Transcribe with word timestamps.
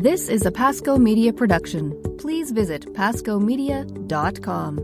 This 0.00 0.28
is 0.28 0.46
a 0.46 0.52
Pasco 0.52 0.96
Media 0.96 1.32
production. 1.32 1.90
Please 2.18 2.52
visit 2.52 2.94
pascomedia.com. 2.94 4.78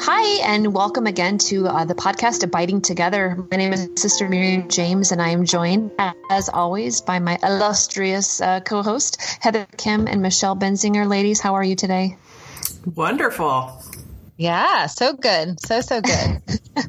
Hi, 0.00 0.40
and 0.48 0.72
welcome 0.72 1.06
again 1.06 1.36
to 1.36 1.66
uh, 1.66 1.84
the 1.84 1.94
podcast 1.94 2.42
Abiding 2.42 2.80
Together. 2.80 3.36
My 3.50 3.58
name 3.58 3.74
is 3.74 3.90
Sister 3.96 4.26
Miriam 4.26 4.66
James, 4.70 5.12
and 5.12 5.20
I 5.20 5.28
am 5.28 5.44
joined, 5.44 5.90
as 6.30 6.48
always, 6.48 7.02
by 7.02 7.18
my 7.18 7.38
illustrious 7.42 8.40
uh, 8.40 8.60
co 8.60 8.82
host, 8.82 9.20
Heather 9.40 9.66
Khym 9.76 10.08
and 10.08 10.22
Michelle 10.22 10.56
Benzinger. 10.56 11.06
Ladies, 11.06 11.40
how 11.40 11.52
are 11.52 11.64
you 11.64 11.76
today? 11.76 12.16
Wonderful. 12.94 13.78
Yeah, 14.36 14.86
so 14.86 15.12
good. 15.12 15.60
So, 15.60 15.80
so 15.80 16.00
good. 16.00 16.42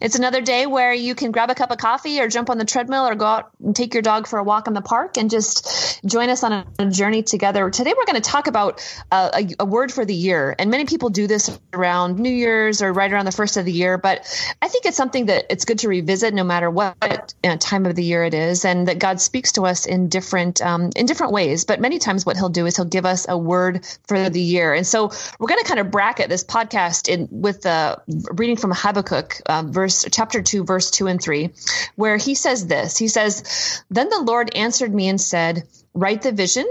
it's 0.00 0.14
another 0.14 0.40
day 0.40 0.66
where 0.66 0.92
you 0.92 1.16
can 1.16 1.32
grab 1.32 1.50
a 1.50 1.54
cup 1.54 1.72
of 1.72 1.78
coffee 1.78 2.20
or 2.20 2.28
jump 2.28 2.48
on 2.48 2.58
the 2.58 2.64
treadmill 2.64 3.08
or 3.08 3.16
go 3.16 3.24
out 3.24 3.50
and 3.60 3.74
take 3.74 3.92
your 3.94 4.02
dog 4.02 4.28
for 4.28 4.38
a 4.38 4.44
walk 4.44 4.68
in 4.68 4.74
the 4.74 4.82
park 4.82 5.16
and 5.16 5.28
just 5.28 6.00
join 6.06 6.28
us 6.28 6.44
on 6.44 6.52
a, 6.78 6.90
journey 6.92 7.22
together. 7.22 7.70
Today, 7.70 7.94
we're 7.96 8.04
going 8.04 8.20
to 8.20 8.30
talk 8.30 8.48
about 8.48 8.84
uh, 9.10 9.30
a, 9.34 9.48
a, 9.60 9.64
word 9.64 9.90
for 9.90 10.04
the 10.04 10.14
year. 10.14 10.54
And 10.58 10.70
many 10.70 10.84
people 10.84 11.10
do 11.10 11.26
this 11.26 11.58
around 11.72 12.18
New 12.18 12.30
Year's 12.30 12.82
or 12.82 12.92
right 12.92 13.10
around 13.10 13.24
the 13.24 13.32
first 13.32 13.56
of 13.56 13.64
the 13.64 13.72
year. 13.72 13.98
But 13.98 14.20
I 14.60 14.68
think 14.68 14.84
it's 14.84 14.96
something 14.96 15.26
that 15.26 15.46
it's 15.48 15.64
good 15.64 15.78
to 15.80 15.88
revisit 15.88 16.34
no 16.34 16.44
matter 16.44 16.68
what 16.68 17.34
you 17.42 17.50
know, 17.50 17.56
time 17.56 17.86
of 17.86 17.94
the 17.94 18.04
year 18.04 18.24
it 18.24 18.34
is. 18.34 18.64
And 18.64 18.88
that 18.88 18.98
God 18.98 19.20
speaks 19.20 19.52
to 19.52 19.62
us 19.62 19.86
in 19.86 20.08
different, 20.08 20.60
um, 20.60 20.90
in 20.96 21.06
different 21.06 21.32
ways. 21.32 21.64
But 21.64 21.80
many 21.80 21.98
times, 21.98 22.26
what 22.26 22.36
he'll 22.36 22.48
do 22.48 22.66
is 22.66 22.76
he'll 22.76 22.84
give 22.84 23.06
us 23.06 23.26
a 23.28 23.38
word 23.38 23.86
for 24.06 24.28
the 24.28 24.40
year. 24.40 24.74
And 24.74 24.86
so 24.86 25.10
we're 25.38 25.48
going 25.48 25.62
to 25.62 25.68
kind 25.68 25.80
of 25.80 25.90
bracket 25.90 26.28
this 26.28 26.44
podcast 26.44 26.91
in 27.08 27.28
with 27.30 27.62
the 27.62 28.00
reading 28.32 28.56
from 28.56 28.72
Habakkuk, 28.72 29.40
um, 29.46 29.72
verse 29.72 30.04
chapter 30.10 30.42
two, 30.42 30.64
verse 30.64 30.90
two 30.90 31.06
and 31.06 31.20
three, 31.20 31.50
where 31.96 32.16
he 32.16 32.34
says 32.34 32.66
this. 32.66 32.96
He 32.96 33.08
says, 33.08 33.82
"Then 33.90 34.08
the 34.08 34.20
Lord 34.20 34.54
answered 34.54 34.94
me 34.94 35.08
and 35.08 35.20
said." 35.20 35.66
Write 35.94 36.22
the 36.22 36.32
vision, 36.32 36.64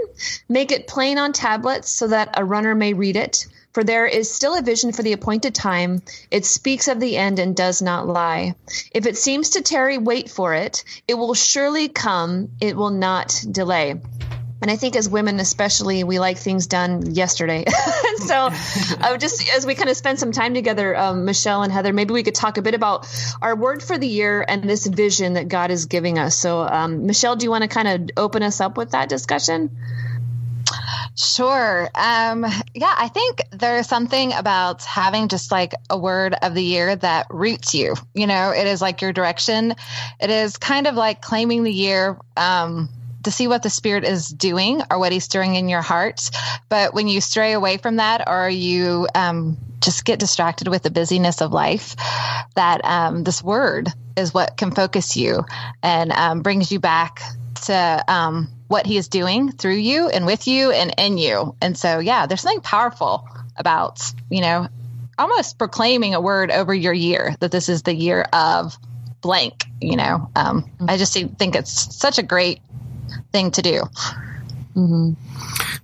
make 0.48 0.72
it 0.72 0.88
plain 0.88 1.16
on 1.16 1.32
tablets 1.32 1.88
so 1.88 2.08
that 2.08 2.34
a 2.36 2.44
runner 2.44 2.74
may 2.74 2.92
read 2.92 3.14
it. 3.14 3.46
For 3.72 3.84
there 3.84 4.04
is 4.04 4.30
still 4.30 4.58
a 4.58 4.62
vision 4.62 4.92
for 4.92 5.04
the 5.04 5.12
appointed 5.12 5.54
time. 5.54 6.02
It 6.30 6.44
speaks 6.44 6.88
of 6.88 6.98
the 6.98 7.16
end 7.16 7.38
and 7.38 7.54
does 7.54 7.80
not 7.80 8.08
lie. 8.08 8.56
If 8.92 9.06
it 9.06 9.16
seems 9.16 9.50
to 9.50 9.62
tarry, 9.62 9.96
wait 9.96 10.28
for 10.28 10.54
it. 10.54 10.82
It 11.06 11.14
will 11.14 11.34
surely 11.34 11.88
come. 11.88 12.50
It 12.60 12.76
will 12.76 12.90
not 12.90 13.44
delay. 13.48 14.00
And 14.62 14.70
I 14.70 14.76
think 14.76 14.94
as 14.94 15.08
women, 15.08 15.40
especially, 15.40 16.04
we 16.04 16.20
like 16.20 16.38
things 16.38 16.68
done 16.68 17.12
yesterday. 17.14 17.64
so, 18.18 18.48
I 19.00 19.08
would 19.10 19.20
just 19.20 19.48
as 19.50 19.66
we 19.66 19.74
kind 19.74 19.90
of 19.90 19.96
spend 19.96 20.20
some 20.20 20.30
time 20.30 20.54
together, 20.54 20.96
um, 20.96 21.24
Michelle 21.24 21.64
and 21.64 21.72
Heather, 21.72 21.92
maybe 21.92 22.14
we 22.14 22.22
could 22.22 22.36
talk 22.36 22.58
a 22.58 22.62
bit 22.62 22.74
about 22.74 23.08
our 23.42 23.56
word 23.56 23.82
for 23.82 23.98
the 23.98 24.06
year 24.06 24.44
and 24.46 24.62
this 24.62 24.86
vision 24.86 25.32
that 25.32 25.48
God 25.48 25.72
is 25.72 25.86
giving 25.86 26.16
us. 26.16 26.36
So, 26.36 26.60
um, 26.60 27.06
Michelle, 27.06 27.34
do 27.34 27.44
you 27.44 27.50
want 27.50 27.62
to 27.62 27.68
kind 27.68 27.88
of 27.88 28.10
open 28.16 28.44
us 28.44 28.60
up 28.60 28.76
with 28.76 28.92
that 28.92 29.08
discussion? 29.08 29.76
Sure. 31.16 31.90
Um, 31.94 32.46
yeah, 32.72 32.94
I 32.96 33.08
think 33.08 33.42
there's 33.50 33.88
something 33.88 34.32
about 34.32 34.84
having 34.84 35.26
just 35.26 35.50
like 35.50 35.74
a 35.90 35.98
word 35.98 36.34
of 36.40 36.54
the 36.54 36.62
year 36.62 36.94
that 36.94 37.26
roots 37.30 37.74
you. 37.74 37.94
You 38.14 38.28
know, 38.28 38.50
it 38.50 38.66
is 38.66 38.80
like 38.80 39.02
your 39.02 39.12
direction. 39.12 39.74
It 40.20 40.30
is 40.30 40.56
kind 40.56 40.86
of 40.86 40.94
like 40.94 41.20
claiming 41.20 41.64
the 41.64 41.72
year. 41.72 42.16
Um, 42.36 42.88
to 43.24 43.30
see 43.30 43.48
what 43.48 43.62
the 43.62 43.70
spirit 43.70 44.04
is 44.04 44.28
doing 44.28 44.82
or 44.90 44.98
what 44.98 45.12
he's 45.12 45.24
stirring 45.24 45.54
in 45.54 45.68
your 45.68 45.82
heart. 45.82 46.30
But 46.68 46.94
when 46.94 47.08
you 47.08 47.20
stray 47.20 47.52
away 47.52 47.76
from 47.76 47.96
that 47.96 48.28
or 48.28 48.48
you 48.48 49.06
um, 49.14 49.56
just 49.80 50.04
get 50.04 50.18
distracted 50.18 50.68
with 50.68 50.82
the 50.82 50.90
busyness 50.90 51.40
of 51.40 51.52
life, 51.52 51.96
that 52.54 52.84
um, 52.84 53.24
this 53.24 53.42
word 53.42 53.88
is 54.16 54.34
what 54.34 54.56
can 54.56 54.72
focus 54.72 55.16
you 55.16 55.44
and 55.82 56.12
um, 56.12 56.42
brings 56.42 56.70
you 56.70 56.80
back 56.80 57.20
to 57.66 58.04
um, 58.08 58.48
what 58.68 58.86
he 58.86 58.96
is 58.96 59.08
doing 59.08 59.52
through 59.52 59.74
you 59.74 60.08
and 60.08 60.26
with 60.26 60.46
you 60.46 60.70
and 60.70 60.94
in 60.98 61.18
you. 61.18 61.54
And 61.60 61.76
so, 61.76 61.98
yeah, 61.98 62.26
there's 62.26 62.40
something 62.40 62.60
powerful 62.60 63.28
about, 63.56 64.02
you 64.30 64.40
know, 64.40 64.68
almost 65.18 65.58
proclaiming 65.58 66.14
a 66.14 66.20
word 66.20 66.50
over 66.50 66.74
your 66.74 66.92
year 66.92 67.34
that 67.40 67.52
this 67.52 67.68
is 67.68 67.82
the 67.82 67.94
year 67.94 68.22
of 68.32 68.76
blank 69.20 69.66
you 69.80 69.96
know 69.96 70.28
um, 70.34 70.68
i 70.88 70.96
just 70.96 71.12
think 71.12 71.54
it's 71.54 71.94
such 71.94 72.18
a 72.18 72.22
great 72.22 72.60
thing 73.32 73.50
to 73.52 73.62
do. 73.62 73.82
Mm-hmm. 74.76 75.12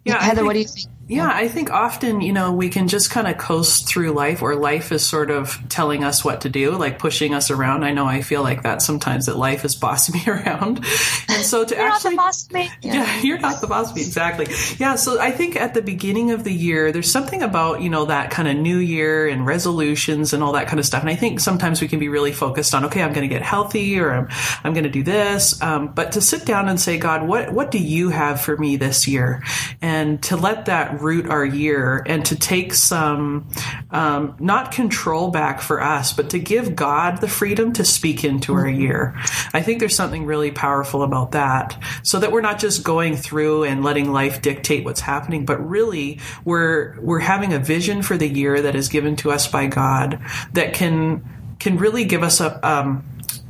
Yeah, 0.04 0.22
Heather, 0.22 0.36
think, 0.36 0.46
what 0.46 0.52
do 0.54 0.58
you 0.60 0.66
think? 0.66 0.88
Yeah, 1.08 1.30
I 1.32 1.48
think 1.48 1.70
often, 1.70 2.20
you 2.20 2.34
know, 2.34 2.52
we 2.52 2.68
can 2.68 2.86
just 2.86 3.10
kind 3.10 3.26
of 3.26 3.38
coast 3.38 3.88
through 3.88 4.12
life 4.12 4.42
or 4.42 4.54
life 4.54 4.92
is 4.92 5.06
sort 5.06 5.30
of 5.30 5.58
telling 5.70 6.04
us 6.04 6.22
what 6.22 6.42
to 6.42 6.50
do, 6.50 6.72
like 6.72 6.98
pushing 6.98 7.32
us 7.32 7.50
around. 7.50 7.82
I 7.82 7.92
know 7.92 8.04
I 8.04 8.20
feel 8.20 8.42
like 8.42 8.62
that 8.64 8.82
sometimes 8.82 9.24
that 9.24 9.38
life 9.38 9.64
is 9.64 9.74
bossing 9.74 10.20
me 10.26 10.30
around. 10.30 10.84
And 11.28 11.44
so 11.44 11.64
to 11.64 11.74
you're 11.74 11.88
actually. 11.88 12.16
Not 12.16 12.22
the 12.22 12.26
boss 12.28 12.46
of 12.46 12.52
me. 12.52 12.70
Yeah. 12.82 12.94
yeah, 12.94 13.20
you're 13.22 13.38
not 13.38 13.62
the 13.62 13.66
boss 13.66 13.90
of 13.90 13.96
me. 13.96 14.02
Exactly. 14.02 14.46
Yeah. 14.78 14.96
So 14.96 15.18
I 15.18 15.30
think 15.30 15.56
at 15.56 15.72
the 15.72 15.80
beginning 15.80 16.30
of 16.30 16.44
the 16.44 16.52
year, 16.52 16.92
there's 16.92 17.10
something 17.10 17.42
about, 17.42 17.80
you 17.80 17.88
know, 17.88 18.04
that 18.04 18.30
kind 18.30 18.46
of 18.46 18.56
new 18.56 18.76
year 18.76 19.28
and 19.28 19.46
resolutions 19.46 20.34
and 20.34 20.42
all 20.42 20.52
that 20.52 20.66
kind 20.66 20.78
of 20.78 20.84
stuff. 20.84 21.00
And 21.00 21.08
I 21.08 21.16
think 21.16 21.40
sometimes 21.40 21.80
we 21.80 21.88
can 21.88 21.98
be 21.98 22.10
really 22.10 22.32
focused 22.32 22.74
on, 22.74 22.84
okay, 22.84 23.02
I'm 23.02 23.14
going 23.14 23.26
to 23.26 23.34
get 23.34 23.42
healthy 23.42 23.98
or 23.98 24.12
I'm, 24.12 24.28
I'm 24.62 24.74
going 24.74 24.84
to 24.84 24.90
do 24.90 25.02
this. 25.02 25.60
Um, 25.62 25.88
but 25.88 26.12
to 26.12 26.20
sit 26.20 26.44
down 26.44 26.68
and 26.68 26.78
say, 26.78 26.98
God, 26.98 27.26
what, 27.26 27.50
what 27.50 27.70
do 27.70 27.78
you 27.78 28.10
have 28.10 28.42
for 28.42 28.58
me 28.58 28.76
this 28.76 29.08
year? 29.08 29.42
And 29.80 30.22
to 30.24 30.36
let 30.36 30.66
that 30.66 30.97
root 31.02 31.28
our 31.28 31.44
year 31.44 32.02
and 32.06 32.24
to 32.26 32.36
take 32.36 32.74
some, 32.74 33.48
um, 33.90 34.36
not 34.38 34.72
control 34.72 35.30
back 35.30 35.60
for 35.60 35.82
us, 35.82 36.12
but 36.12 36.30
to 36.30 36.38
give 36.38 36.76
God 36.76 37.20
the 37.20 37.28
freedom 37.28 37.72
to 37.74 37.84
speak 37.84 38.24
into 38.24 38.54
our 38.54 38.64
mm-hmm. 38.64 38.80
year. 38.80 39.14
I 39.52 39.62
think 39.62 39.80
there's 39.80 39.96
something 39.96 40.26
really 40.26 40.50
powerful 40.50 41.02
about 41.02 41.32
that 41.32 41.80
so 42.02 42.18
that 42.18 42.32
we're 42.32 42.40
not 42.40 42.58
just 42.58 42.84
going 42.84 43.16
through 43.16 43.64
and 43.64 43.84
letting 43.84 44.12
life 44.12 44.42
dictate 44.42 44.84
what's 44.84 45.00
happening, 45.00 45.44
but 45.44 45.58
really 45.68 46.20
we're, 46.44 46.98
we're 47.00 47.18
having 47.20 47.52
a 47.52 47.58
vision 47.58 48.02
for 48.02 48.16
the 48.16 48.28
year 48.28 48.60
that 48.60 48.74
is 48.74 48.88
given 48.88 49.16
to 49.16 49.30
us 49.30 49.46
by 49.48 49.66
God 49.66 50.20
that 50.52 50.74
can, 50.74 51.24
can 51.58 51.78
really 51.78 52.04
give 52.04 52.22
us 52.22 52.40
a, 52.40 52.66
um, 52.66 53.04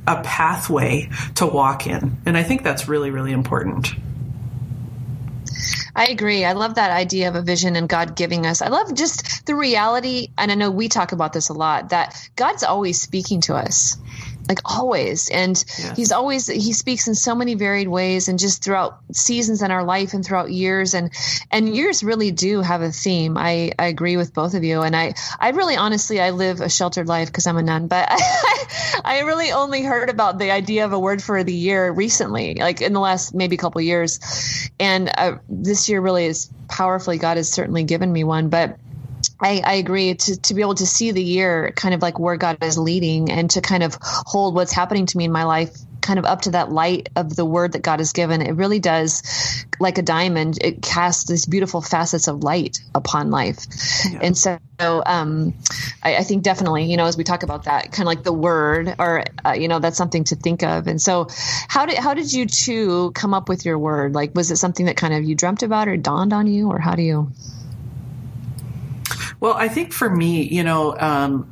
a 0.06 0.22
pathway 0.22 1.10
to 1.34 1.46
walk 1.46 1.86
in. 1.86 2.16
And 2.24 2.36
I 2.36 2.42
think 2.42 2.62
that's 2.62 2.88
really, 2.88 3.10
really 3.10 3.32
important. 3.32 3.88
I 5.98 6.06
agree. 6.06 6.44
I 6.44 6.52
love 6.52 6.76
that 6.76 6.92
idea 6.92 7.28
of 7.28 7.34
a 7.34 7.42
vision 7.42 7.76
and 7.76 7.88
God 7.88 8.16
giving 8.16 8.46
us. 8.46 8.62
I 8.62 8.68
love 8.68 8.94
just 8.94 9.46
the 9.46 9.56
reality, 9.56 10.28
and 10.38 10.52
I 10.52 10.54
know 10.54 10.70
we 10.70 10.88
talk 10.88 11.10
about 11.12 11.34
this 11.34 11.50
a 11.50 11.54
lot, 11.54 11.90
that 11.90 12.14
God's 12.36 12.62
always 12.62 13.02
speaking 13.02 13.42
to 13.42 13.56
us 13.56 13.98
like 14.48 14.60
always. 14.64 15.28
And 15.28 15.62
he's 15.94 16.12
always 16.12 16.46
he 16.46 16.72
speaks 16.72 17.06
in 17.06 17.14
so 17.14 17.34
many 17.34 17.54
varied 17.54 17.88
ways 17.88 18.28
and 18.28 18.38
just 18.38 18.64
throughout 18.64 18.98
seasons 19.12 19.62
in 19.62 19.70
our 19.70 19.84
life 19.84 20.14
and 20.14 20.24
throughout 20.24 20.50
years. 20.50 20.94
And 20.94 21.12
and 21.50 21.74
years 21.74 22.02
really 22.02 22.30
do 22.30 22.60
have 22.60 22.82
a 22.82 22.90
theme. 22.90 23.36
I 23.36 23.72
i 23.78 23.86
agree 23.86 24.16
with 24.16 24.32
both 24.32 24.54
of 24.54 24.64
you. 24.64 24.82
And 24.82 24.96
i 24.96 25.14
i 25.38 25.50
really 25.50 25.76
honestly 25.76 26.20
i 26.20 26.30
live 26.30 26.60
a 26.60 26.68
sheltered 26.68 27.08
life 27.08 27.28
because 27.28 27.46
i'm 27.46 27.56
a 27.56 27.62
nun 27.62 27.88
but 27.88 28.08
I, 28.10 29.00
I 29.04 29.20
really 29.20 29.52
only 29.52 29.82
heard 29.82 30.10
about 30.10 30.38
the 30.38 30.50
idea 30.50 30.84
of 30.84 30.92
a 30.92 30.98
word 30.98 31.22
for 31.22 31.44
the 31.44 31.54
year 31.54 31.90
recently 31.90 32.54
like 32.54 32.80
in 32.80 32.92
the 32.92 33.00
last 33.00 33.34
maybe 33.34 33.56
couple 33.56 33.80
years. 33.80 34.70
And 34.80 35.10
uh, 35.16 35.38
this 35.48 35.88
year 35.88 36.00
really 36.00 36.26
is 36.26 36.50
powerfully 36.68 37.18
god 37.18 37.36
has 37.36 37.50
certainly 37.50 37.84
given 37.84 38.12
me 38.12 38.24
one. 38.24 38.48
But 38.48 38.78
I, 39.40 39.62
I, 39.64 39.74
agree 39.74 40.14
to, 40.14 40.40
to 40.40 40.54
be 40.54 40.62
able 40.62 40.74
to 40.76 40.86
see 40.86 41.12
the 41.12 41.22
year 41.22 41.72
kind 41.76 41.94
of 41.94 42.02
like 42.02 42.18
where 42.18 42.36
God 42.36 42.62
is 42.62 42.76
leading 42.76 43.30
and 43.30 43.48
to 43.50 43.60
kind 43.60 43.82
of 43.82 43.96
hold 44.02 44.54
what's 44.54 44.72
happening 44.72 45.06
to 45.06 45.16
me 45.16 45.24
in 45.24 45.32
my 45.32 45.44
life 45.44 45.76
kind 46.08 46.18
of 46.18 46.24
up 46.24 46.40
to 46.40 46.52
that 46.52 46.72
light 46.72 47.10
of 47.16 47.36
the 47.36 47.44
word 47.44 47.72
that 47.72 47.82
God 47.82 48.00
has 48.00 48.14
given. 48.14 48.40
It 48.40 48.52
really 48.52 48.78
does, 48.78 49.66
like 49.78 49.98
a 49.98 50.02
diamond, 50.02 50.58
it 50.62 50.80
casts 50.80 51.28
these 51.28 51.44
beautiful 51.44 51.82
facets 51.82 52.28
of 52.28 52.42
light 52.42 52.80
upon 52.94 53.30
life. 53.30 53.66
Yeah. 54.10 54.20
And 54.22 54.38
so, 54.38 54.58
um, 54.80 55.52
I, 56.02 56.16
I, 56.16 56.22
think 56.22 56.44
definitely, 56.44 56.84
you 56.84 56.96
know, 56.96 57.04
as 57.04 57.18
we 57.18 57.24
talk 57.24 57.42
about 57.42 57.64
that, 57.64 57.92
kind 57.92 58.02
of 58.02 58.06
like 58.06 58.22
the 58.22 58.32
word, 58.32 58.94
or 58.98 59.24
uh, 59.44 59.52
you 59.52 59.68
know, 59.68 59.80
that's 59.80 59.98
something 59.98 60.24
to 60.24 60.36
think 60.36 60.62
of. 60.62 60.86
And 60.86 61.00
so, 61.00 61.26
how 61.68 61.84
did 61.84 61.98
how 61.98 62.14
did 62.14 62.32
you 62.32 62.46
two 62.46 63.10
come 63.12 63.34
up 63.34 63.50
with 63.50 63.66
your 63.66 63.78
word? 63.78 64.14
Like, 64.14 64.34
was 64.34 64.50
it 64.50 64.56
something 64.56 64.86
that 64.86 64.96
kind 64.96 65.12
of 65.12 65.24
you 65.24 65.34
dreamt 65.34 65.62
about 65.62 65.88
or 65.88 65.98
dawned 65.98 66.32
on 66.32 66.46
you, 66.46 66.70
or 66.70 66.78
how 66.78 66.94
do 66.94 67.02
you? 67.02 67.30
Well, 69.40 69.54
I 69.54 69.68
think 69.68 69.92
for 69.92 70.10
me, 70.10 70.42
you 70.42 70.64
know, 70.64 70.96
um, 70.98 71.50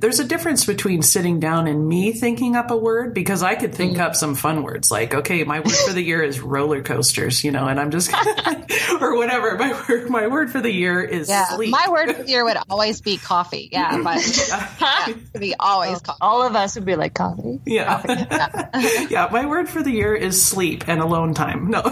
there's 0.00 0.20
a 0.20 0.24
difference 0.24 0.64
between 0.64 1.02
sitting 1.02 1.40
down 1.40 1.66
and 1.66 1.86
me 1.86 2.12
thinking 2.12 2.56
up 2.56 2.70
a 2.70 2.76
word 2.76 3.14
because 3.14 3.42
I 3.42 3.54
could 3.54 3.74
think 3.74 3.96
mm. 3.96 4.00
up 4.00 4.14
some 4.14 4.34
fun 4.34 4.62
words 4.62 4.90
like, 4.90 5.14
okay, 5.14 5.44
my 5.44 5.60
word 5.60 5.72
for 5.72 5.92
the 5.92 6.02
year 6.02 6.22
is 6.22 6.40
roller 6.40 6.82
coasters, 6.82 7.44
you 7.44 7.50
know, 7.50 7.66
and 7.66 7.78
I'm 7.78 7.90
just, 7.90 8.12
or 9.00 9.16
whatever. 9.16 9.56
My 9.56 9.84
word, 9.88 10.10
my 10.10 10.26
word 10.26 10.50
for 10.50 10.60
the 10.60 10.70
year 10.70 11.02
is 11.02 11.28
yeah, 11.28 11.46
sleep. 11.46 11.70
My 11.70 11.86
word 11.90 12.14
for 12.14 12.22
the 12.22 12.28
year 12.28 12.44
would 12.44 12.56
always 12.70 13.00
be 13.00 13.16
coffee. 13.16 13.68
Yeah, 13.72 14.00
but 14.02 14.78
yeah, 14.80 15.14
be 15.38 15.54
always 15.58 16.00
coffee. 16.00 16.18
All 16.20 16.42
of 16.42 16.54
us 16.56 16.74
would 16.74 16.84
be 16.84 16.96
like 16.96 17.14
coffee. 17.14 17.60
Yeah. 17.66 18.00
Coffee. 18.00 18.26
Yeah. 18.30 19.06
yeah. 19.10 19.28
My 19.30 19.46
word 19.46 19.68
for 19.68 19.82
the 19.82 19.90
year 19.90 20.14
is 20.14 20.42
sleep 20.42 20.88
and 20.88 21.00
alone 21.00 21.34
time. 21.34 21.70
No. 21.70 21.82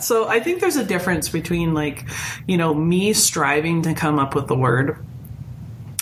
so 0.00 0.28
I 0.28 0.40
think 0.40 0.60
there's 0.60 0.76
a 0.76 0.84
difference 0.84 1.28
between 1.28 1.74
like, 1.74 2.04
you 2.46 2.56
know, 2.56 2.74
me 2.74 3.12
striving 3.12 3.82
to 3.82 3.94
come 3.94 4.18
up 4.18 4.34
with 4.34 4.46
the 4.46 4.56
word 4.56 4.98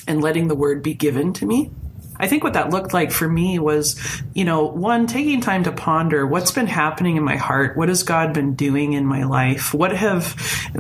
and 0.07 0.23
letting 0.23 0.49
the 0.49 0.55
word 0.55 0.83
be 0.83 0.95
given 0.95 1.33
to 1.35 1.47
me. 1.47 1.71
I 2.19 2.29
think 2.29 2.45
what 2.45 2.55
that 2.55 2.71
looked 2.71 2.95
like 2.95 3.13
for 3.13 3.29
me 3.29 3.59
was, 3.59 4.01
you 4.33 4.45
know, 4.45 4.65
one, 4.65 5.07
taking 5.07 5.41
time 5.43 5.65
to 5.65 5.73
ponder 5.73 6.27
what's 6.27 6.51
been 6.51 6.67
happening 6.67 7.17
in 7.17 7.23
my 7.23 7.37
heart. 7.37 7.77
What 7.77 7.91
has 7.91 8.03
God 8.03 8.33
been 8.33 8.55
doing 8.55 8.95
in 8.95 9.05
my 9.05 9.25
life? 9.25 9.75
What 9.75 9.93
have, 9.93 10.33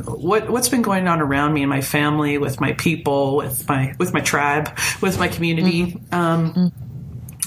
what, 0.07 0.49
what's 0.49 0.71
been 0.71 0.83
going 0.83 1.09
on 1.09 1.21
around 1.21 1.53
me 1.53 1.63
in 1.63 1.69
my 1.69 1.83
family, 1.83 2.39
with 2.39 2.59
my 2.59 2.73
people, 2.73 3.37
with 3.37 3.69
my, 3.69 3.95
with 3.99 4.15
my 4.15 4.21
tribe, 4.21 4.79
with 5.03 5.19
my 5.19 5.29
community? 5.29 5.93
Mm-hmm. 5.93 6.15
Um, 6.15 6.55
mm-hmm 6.55 6.86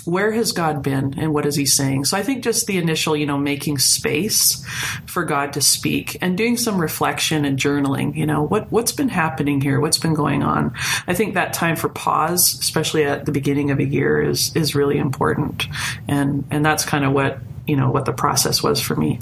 where 0.09 0.31
has 0.31 0.51
God 0.51 0.81
been 0.81 1.13
and 1.17 1.33
what 1.33 1.45
is 1.45 1.55
he 1.55 1.65
saying? 1.65 2.05
So 2.05 2.17
I 2.17 2.23
think 2.23 2.43
just 2.43 2.67
the 2.67 2.77
initial, 2.77 3.15
you 3.15 3.25
know, 3.25 3.37
making 3.37 3.77
space 3.77 4.63
for 5.05 5.23
God 5.23 5.53
to 5.53 5.61
speak 5.61 6.17
and 6.21 6.37
doing 6.37 6.57
some 6.57 6.79
reflection 6.79 7.45
and 7.45 7.57
journaling, 7.57 8.15
you 8.15 8.25
know, 8.25 8.43
what, 8.43 8.71
what's 8.71 8.91
been 8.91 9.09
happening 9.09 9.61
here? 9.61 9.79
What's 9.79 9.97
been 9.97 10.13
going 10.13 10.43
on? 10.43 10.73
I 11.07 11.13
think 11.13 11.35
that 11.35 11.53
time 11.53 11.75
for 11.75 11.89
pause, 11.89 12.57
especially 12.59 13.03
at 13.03 13.25
the 13.25 13.31
beginning 13.31 13.71
of 13.71 13.79
a 13.79 13.85
year 13.85 14.21
is, 14.21 14.55
is 14.55 14.75
really 14.75 14.97
important. 14.97 15.67
And, 16.07 16.45
and 16.49 16.65
that's 16.65 16.83
kind 16.83 17.05
of 17.05 17.13
what, 17.13 17.39
you 17.67 17.75
know, 17.75 17.91
what 17.91 18.05
the 18.05 18.13
process 18.13 18.63
was 18.63 18.81
for 18.81 18.95
me. 18.95 19.19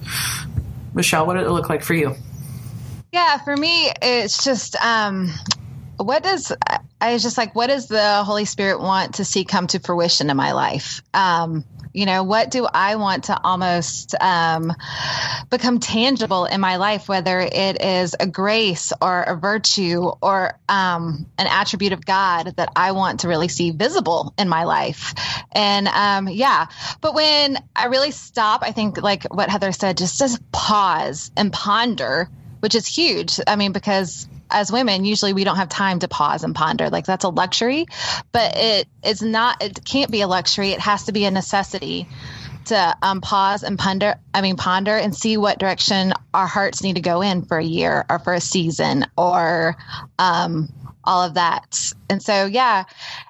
Michelle, 0.93 1.25
what 1.27 1.33
did 1.35 1.43
it 1.43 1.51
look 1.51 1.69
like 1.69 1.83
for 1.83 1.93
you? 1.93 2.15
Yeah, 3.11 3.37
for 3.39 3.55
me, 3.55 3.91
it's 4.01 4.43
just, 4.43 4.75
um, 4.77 5.31
what 5.97 6.23
does 6.23 6.51
I 6.99 7.13
was 7.13 7.21
just 7.23 7.37
like, 7.37 7.55
what 7.55 7.67
does 7.67 7.87
the 7.87 8.23
Holy 8.23 8.45
Spirit 8.45 8.79
want 8.79 9.15
to 9.15 9.25
see 9.25 9.45
come 9.45 9.67
to 9.67 9.79
fruition 9.79 10.29
in 10.29 10.37
my 10.37 10.53
life? 10.53 11.01
Um, 11.13 11.63
you 11.93 12.05
know, 12.05 12.23
what 12.23 12.51
do 12.51 12.67
I 12.71 12.95
want 12.95 13.25
to 13.25 13.41
almost 13.43 14.13
um, 14.19 14.73
become 15.49 15.79
tangible 15.79 16.45
in 16.45 16.61
my 16.61 16.75
life, 16.75 17.09
whether 17.09 17.39
it 17.39 17.81
is 17.83 18.15
a 18.19 18.27
grace 18.27 18.93
or 19.01 19.23
a 19.23 19.35
virtue 19.35 20.11
or 20.21 20.59
um, 20.69 21.25
an 21.37 21.47
attribute 21.47 21.93
of 21.93 22.05
God 22.05 22.53
that 22.57 22.69
I 22.75 22.91
want 22.91 23.21
to 23.21 23.27
really 23.27 23.47
see 23.47 23.71
visible 23.71 24.33
in 24.37 24.47
my 24.47 24.65
life? 24.65 25.15
And 25.51 25.87
um, 25.87 26.27
yeah, 26.27 26.67
but 27.01 27.15
when 27.15 27.57
I 27.75 27.87
really 27.87 28.11
stop, 28.11 28.61
I 28.63 28.71
think, 28.71 29.01
like 29.01 29.23
what 29.33 29.49
Heather 29.49 29.71
said, 29.71 29.97
just 29.97 30.19
just 30.19 30.51
pause 30.51 31.31
and 31.35 31.51
ponder, 31.51 32.29
which 32.59 32.75
is 32.75 32.85
huge. 32.85 33.39
I 33.47 33.55
mean, 33.55 33.71
because 33.71 34.27
as 34.49 34.71
women, 34.71 35.05
usually 35.05 35.33
we 35.33 35.43
don't 35.43 35.57
have 35.57 35.69
time 35.69 35.99
to 35.99 36.07
pause 36.07 36.43
and 36.43 36.55
ponder. 36.55 36.89
Like 36.89 37.05
that's 37.05 37.25
a 37.25 37.29
luxury, 37.29 37.85
but 38.31 38.55
it 38.55 38.87
is 39.03 39.21
not, 39.21 39.63
it 39.63 39.83
can't 39.83 40.11
be 40.11 40.21
a 40.21 40.27
luxury. 40.27 40.71
It 40.71 40.79
has 40.79 41.05
to 41.05 41.11
be 41.11 41.25
a 41.25 41.31
necessity 41.31 42.07
to 42.65 42.97
um, 43.01 43.21
pause 43.21 43.63
and 43.63 43.79
ponder. 43.79 44.15
I 44.33 44.41
mean, 44.41 44.57
ponder 44.57 44.95
and 44.95 45.15
see 45.15 45.37
what 45.37 45.59
direction 45.59 46.13
our 46.33 46.47
hearts 46.47 46.83
need 46.83 46.95
to 46.95 47.01
go 47.01 47.21
in 47.21 47.43
for 47.43 47.57
a 47.57 47.63
year 47.63 48.05
or 48.09 48.19
for 48.19 48.33
a 48.33 48.41
season 48.41 49.05
or 49.17 49.77
um, 50.19 50.71
all 51.07 51.23
of 51.23 51.35
that. 51.35 51.93
And 52.09 52.21
so, 52.21 52.45
yeah. 52.45 52.83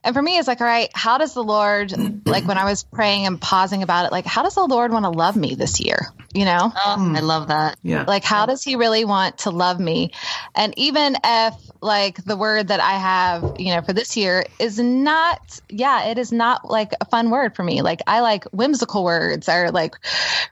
And 0.03 0.13
for 0.13 0.21
me, 0.21 0.37
it's 0.37 0.47
like, 0.47 0.61
all 0.61 0.67
right, 0.67 0.89
how 0.93 1.17
does 1.17 1.33
the 1.33 1.43
Lord, 1.43 1.93
like 2.27 2.47
when 2.47 2.57
I 2.57 2.65
was 2.65 2.83
praying 2.83 3.25
and 3.25 3.39
pausing 3.39 3.83
about 3.83 4.05
it, 4.05 4.11
like, 4.11 4.25
how 4.25 4.43
does 4.43 4.55
the 4.55 4.65
Lord 4.65 4.91
want 4.91 5.05
to 5.05 5.09
love 5.09 5.35
me 5.35 5.55
this 5.55 5.79
year? 5.79 6.07
You 6.33 6.45
know? 6.45 6.71
Oh, 6.75 7.13
I 7.15 7.21
love 7.21 7.47
that. 7.47 7.77
Yeah. 7.83 8.03
Like, 8.07 8.23
how 8.23 8.45
does 8.45 8.63
he 8.63 8.75
really 8.75 9.05
want 9.05 9.39
to 9.39 9.51
love 9.51 9.79
me? 9.79 10.11
And 10.53 10.73
even 10.77 11.17
if, 11.23 11.53
like, 11.81 12.23
the 12.23 12.35
word 12.35 12.69
that 12.69 12.79
I 12.79 12.93
have, 12.93 13.55
you 13.59 13.73
know, 13.73 13.81
for 13.81 13.93
this 13.93 14.17
year 14.17 14.45
is 14.59 14.79
not, 14.79 15.59
yeah, 15.69 16.09
it 16.09 16.17
is 16.17 16.31
not 16.31 16.69
like 16.69 16.93
a 16.99 17.05
fun 17.05 17.29
word 17.29 17.55
for 17.55 17.63
me. 17.63 17.81
Like, 17.81 18.01
I 18.07 18.21
like 18.21 18.45
whimsical 18.45 19.03
words 19.03 19.47
or 19.49 19.71
like 19.71 19.95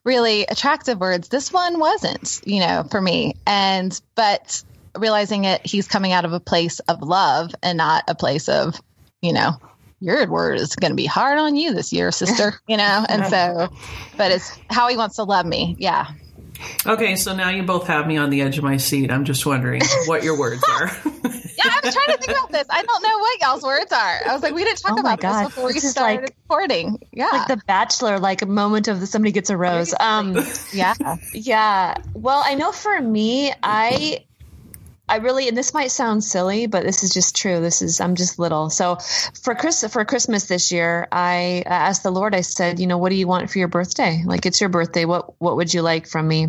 really 0.04 0.44
attractive 0.44 1.00
words. 1.00 1.27
This 1.30 1.51
one 1.51 1.80
wasn't, 1.80 2.42
you 2.45 2.60
know, 2.60 2.86
for 2.89 3.01
me. 3.01 3.36
And, 3.45 4.00
but, 4.16 4.63
realizing 4.97 5.45
it, 5.45 5.65
he's 5.65 5.88
coming 5.88 6.12
out 6.12 6.25
of 6.25 6.33
a 6.33 6.39
place 6.39 6.80
of 6.80 7.01
love 7.01 7.51
and 7.62 7.77
not 7.77 8.03
a 8.07 8.15
place 8.15 8.50
of, 8.50 8.80
you 9.21 9.33
know, 9.33 9.53
your 10.00 10.30
word 10.30 10.59
is 10.59 10.75
going 10.75 10.92
to 10.92 10.95
be 10.95 11.06
hard 11.06 11.39
on 11.39 11.56
you 11.56 11.74
this 11.74 11.94
year, 11.94 12.12
sister, 12.12 12.59
you 12.68 12.77
know? 12.77 13.06
And 13.07 13.25
so, 13.27 13.69
but 14.18 14.31
it's 14.31 14.57
how 14.69 14.88
he 14.88 14.97
wants 14.97 15.15
to 15.18 15.24
love 15.24 15.45
me. 15.45 15.75
Yeah. 15.80 16.07
Okay, 16.86 17.15
so 17.15 17.36
now 17.36 17.50
you 17.50 17.63
both 17.63 17.88
have 17.88 18.07
me 18.07 18.18
on 18.18 18.30
the 18.30 18.42
edge 18.42 18.57
of 18.57 18.63
my 18.63 18.77
seat. 18.77 19.12
I'm 19.12 19.25
just 19.25 19.45
wondering 19.45 19.81
what 20.06 20.24
your 20.24 20.38
words 20.38 20.63
are. 20.69 20.86
yeah, 20.86 21.65
I 21.65 21.80
was 21.83 21.94
trying 21.94 22.15
to 22.15 22.18
think 22.18 22.31
about 22.31 22.51
this. 22.51 22.65
I 22.69 22.83
don't 22.83 23.03
know 23.03 23.19
what 23.19 23.41
y'all's 23.41 23.63
words 23.63 23.91
are. 23.91 24.19
I 24.27 24.33
was 24.33 24.41
like, 24.41 24.53
we 24.53 24.63
didn't 24.63 24.80
talk 24.80 24.94
oh 24.94 25.00
about 25.00 25.19
God. 25.19 25.45
this 25.45 25.56
before 25.56 25.68
we 25.68 25.80
started 25.80 26.21
like, 26.21 26.36
recording. 26.48 27.00
Yeah, 27.12 27.30
like 27.31 27.48
the 27.48 27.62
Bachelor, 27.68 28.19
like 28.19 28.41
a 28.41 28.45
moment 28.45 28.88
of 28.88 29.00
the, 29.00 29.07
somebody 29.07 29.31
gets 29.31 29.50
a 29.50 29.57
rose. 29.57 29.94
Um, 30.00 30.38
yeah, 30.74 30.94
yeah. 31.33 31.95
Well, 32.13 32.41
I 32.44 32.56
know 32.56 32.71
for 32.71 33.00
me, 33.01 33.53
I 33.62 34.25
I 35.07 35.17
really, 35.17 35.47
and 35.47 35.57
this 35.57 35.73
might 35.73 35.91
sound 35.91 36.23
silly, 36.23 36.65
but 36.65 36.83
this 36.83 37.03
is 37.03 37.11
just 37.11 37.35
true. 37.35 37.61
This 37.61 37.81
is, 37.81 38.01
I'm 38.01 38.15
just 38.15 38.39
little. 38.39 38.69
So 38.69 38.97
for 39.43 39.53
Chris, 39.53 39.85
for 39.91 40.03
Christmas 40.03 40.45
this 40.45 40.71
year, 40.71 41.07
I 41.11 41.63
asked 41.65 42.03
the 42.03 42.11
Lord, 42.11 42.33
I 42.33 42.41
said, 42.41 42.79
you 42.79 42.87
know, 42.87 42.97
what 42.97 43.09
do 43.09 43.15
you 43.15 43.27
want 43.27 43.49
for 43.49 43.59
your 43.59 43.67
birthday? 43.67 44.23
Like, 44.25 44.45
it's 44.45 44.59
your 44.59 44.69
birthday. 44.69 45.05
What, 45.05 45.39
what 45.39 45.57
would 45.57 45.73
you 45.73 45.83
like 45.83 46.07
from 46.07 46.27
me? 46.27 46.47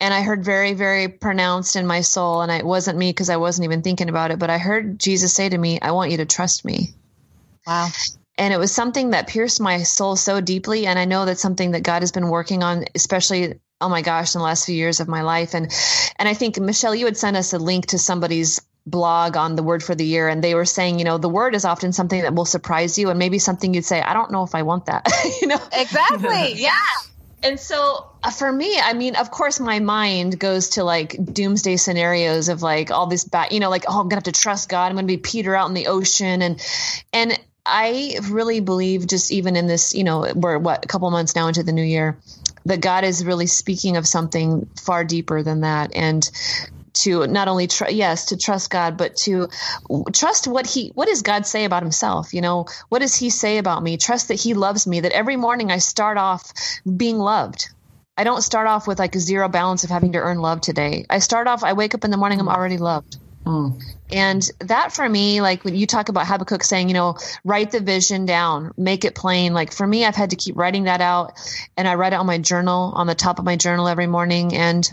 And 0.00 0.14
I 0.14 0.22
heard 0.22 0.44
very, 0.44 0.74
very 0.74 1.08
pronounced 1.08 1.74
in 1.74 1.86
my 1.86 2.02
soul, 2.02 2.40
and 2.42 2.52
it 2.52 2.64
wasn't 2.64 2.98
me 2.98 3.10
because 3.10 3.30
I 3.30 3.36
wasn't 3.36 3.64
even 3.64 3.82
thinking 3.82 4.08
about 4.08 4.30
it, 4.30 4.38
but 4.38 4.50
I 4.50 4.58
heard 4.58 5.00
Jesus 5.00 5.34
say 5.34 5.48
to 5.48 5.58
me, 5.58 5.80
I 5.80 5.90
want 5.90 6.12
you 6.12 6.18
to 6.18 6.26
trust 6.26 6.64
me. 6.64 6.94
Wow 7.66 7.88
and 8.38 8.54
it 8.54 8.58
was 8.58 8.72
something 8.72 9.10
that 9.10 9.26
pierced 9.26 9.60
my 9.60 9.82
soul 9.82 10.14
so 10.16 10.40
deeply 10.40 10.86
and 10.86 10.98
i 10.98 11.04
know 11.04 11.24
that's 11.24 11.42
something 11.42 11.72
that 11.72 11.82
god 11.82 12.02
has 12.02 12.12
been 12.12 12.28
working 12.28 12.62
on 12.62 12.84
especially 12.94 13.58
oh 13.80 13.88
my 13.88 14.02
gosh 14.02 14.34
in 14.34 14.40
the 14.40 14.44
last 14.44 14.66
few 14.66 14.74
years 14.74 15.00
of 15.00 15.08
my 15.08 15.22
life. 15.22 15.54
And 15.54 15.72
and 16.18 16.28
i 16.28 16.34
think 16.34 16.58
michelle 16.58 16.94
you 16.94 17.06
had 17.06 17.16
sent 17.16 17.36
us 17.36 17.52
a 17.52 17.58
link 17.58 17.86
to 17.86 17.98
somebody's 17.98 18.60
blog 18.86 19.36
on 19.36 19.54
the 19.54 19.62
word 19.62 19.82
for 19.82 19.94
the 19.94 20.04
year 20.04 20.28
and 20.28 20.42
they 20.42 20.54
were 20.54 20.64
saying 20.64 20.98
you 20.98 21.04
know 21.04 21.18
the 21.18 21.28
word 21.28 21.54
is 21.54 21.64
often 21.64 21.92
something 21.92 22.22
that 22.22 22.34
will 22.34 22.44
surprise 22.46 22.98
you 22.98 23.10
and 23.10 23.18
maybe 23.18 23.38
something 23.38 23.74
you'd 23.74 23.84
say 23.84 24.00
i 24.00 24.14
don't 24.14 24.30
know 24.30 24.42
if 24.42 24.54
i 24.54 24.62
want 24.62 24.86
that 24.86 25.06
you 25.40 25.46
know? 25.46 25.60
Exactly 25.72 26.54
yeah. 26.56 26.72
And 27.40 27.60
so 27.60 28.06
uh, 28.22 28.30
for 28.30 28.50
me 28.50 28.78
i 28.82 28.94
mean 28.94 29.14
of 29.14 29.30
course 29.30 29.60
my 29.60 29.78
mind 29.78 30.38
goes 30.38 30.70
to 30.70 30.84
like 30.84 31.16
doomsday 31.32 31.76
scenarios 31.76 32.48
of 32.48 32.62
like 32.62 32.90
all 32.90 33.06
this 33.06 33.24
bad 33.24 33.52
you 33.52 33.60
know 33.60 33.70
like 33.70 33.84
oh 33.88 34.00
i'm 34.00 34.08
gonna 34.08 34.16
have 34.16 34.24
to 34.24 34.32
trust 34.32 34.68
god 34.68 34.86
i'm 34.86 34.94
gonna 34.94 35.06
be 35.06 35.18
peter 35.18 35.54
out 35.54 35.68
in 35.68 35.74
the 35.74 35.86
ocean 35.86 36.42
and 36.42 36.60
and 37.12 37.38
i 37.64 38.18
really 38.30 38.60
believe 38.60 39.06
just 39.06 39.30
even 39.30 39.54
in 39.54 39.66
this 39.66 39.94
you 39.94 40.02
know 40.02 40.32
we're 40.34 40.58
what 40.58 40.84
a 40.84 40.88
couple 40.88 41.08
months 41.10 41.36
now 41.36 41.46
into 41.46 41.62
the 41.62 41.72
new 41.72 41.82
year 41.82 42.18
that 42.66 42.80
God 42.80 43.04
is 43.04 43.24
really 43.24 43.46
speaking 43.46 43.96
of 43.96 44.06
something 44.06 44.68
far 44.80 45.04
deeper 45.04 45.42
than 45.42 45.62
that. 45.62 45.94
And 45.94 46.28
to 46.94 47.26
not 47.26 47.48
only 47.48 47.66
tr- 47.66 47.90
yes 47.90 48.26
to 48.26 48.36
trust 48.36 48.70
God, 48.70 48.96
but 48.96 49.16
to 49.16 49.48
trust 50.12 50.46
what 50.46 50.66
he 50.66 50.88
what 50.94 51.06
does 51.06 51.22
God 51.22 51.46
say 51.46 51.64
about 51.64 51.82
Himself? 51.82 52.34
You 52.34 52.40
know, 52.40 52.66
what 52.88 53.00
does 53.00 53.14
He 53.14 53.30
say 53.30 53.58
about 53.58 53.82
me? 53.82 53.96
Trust 53.96 54.28
that 54.28 54.34
He 54.40 54.54
loves 54.54 54.86
me. 54.86 55.00
That 55.00 55.12
every 55.12 55.36
morning 55.36 55.70
I 55.70 55.78
start 55.78 56.18
off 56.18 56.52
being 56.96 57.18
loved. 57.18 57.68
I 58.16 58.24
don't 58.24 58.42
start 58.42 58.66
off 58.66 58.88
with 58.88 58.98
like 58.98 59.14
a 59.14 59.20
zero 59.20 59.48
balance 59.48 59.84
of 59.84 59.90
having 59.90 60.12
to 60.12 60.18
earn 60.18 60.38
love 60.38 60.60
today. 60.60 61.06
I 61.08 61.20
start 61.20 61.46
off. 61.46 61.62
I 61.62 61.74
wake 61.74 61.94
up 61.94 62.04
in 62.04 62.10
the 62.10 62.16
morning. 62.16 62.40
I'm 62.40 62.48
already 62.48 62.78
loved. 62.78 63.16
And 64.10 64.50
that 64.60 64.92
for 64.92 65.08
me, 65.08 65.40
like 65.40 65.64
when 65.64 65.74
you 65.74 65.86
talk 65.86 66.08
about 66.08 66.26
Habakkuk 66.26 66.64
saying, 66.64 66.88
you 66.88 66.94
know, 66.94 67.16
write 67.44 67.70
the 67.70 67.80
vision 67.80 68.26
down, 68.26 68.72
make 68.76 69.04
it 69.04 69.14
plain. 69.14 69.52
Like 69.52 69.72
for 69.72 69.86
me, 69.86 70.04
I've 70.04 70.16
had 70.16 70.30
to 70.30 70.36
keep 70.36 70.56
writing 70.56 70.84
that 70.84 71.00
out 71.00 71.32
and 71.76 71.86
I 71.86 71.94
write 71.94 72.12
it 72.12 72.16
on 72.16 72.26
my 72.26 72.38
journal, 72.38 72.92
on 72.94 73.06
the 73.06 73.14
top 73.14 73.38
of 73.38 73.44
my 73.44 73.56
journal 73.56 73.88
every 73.88 74.06
morning. 74.06 74.54
And 74.54 74.88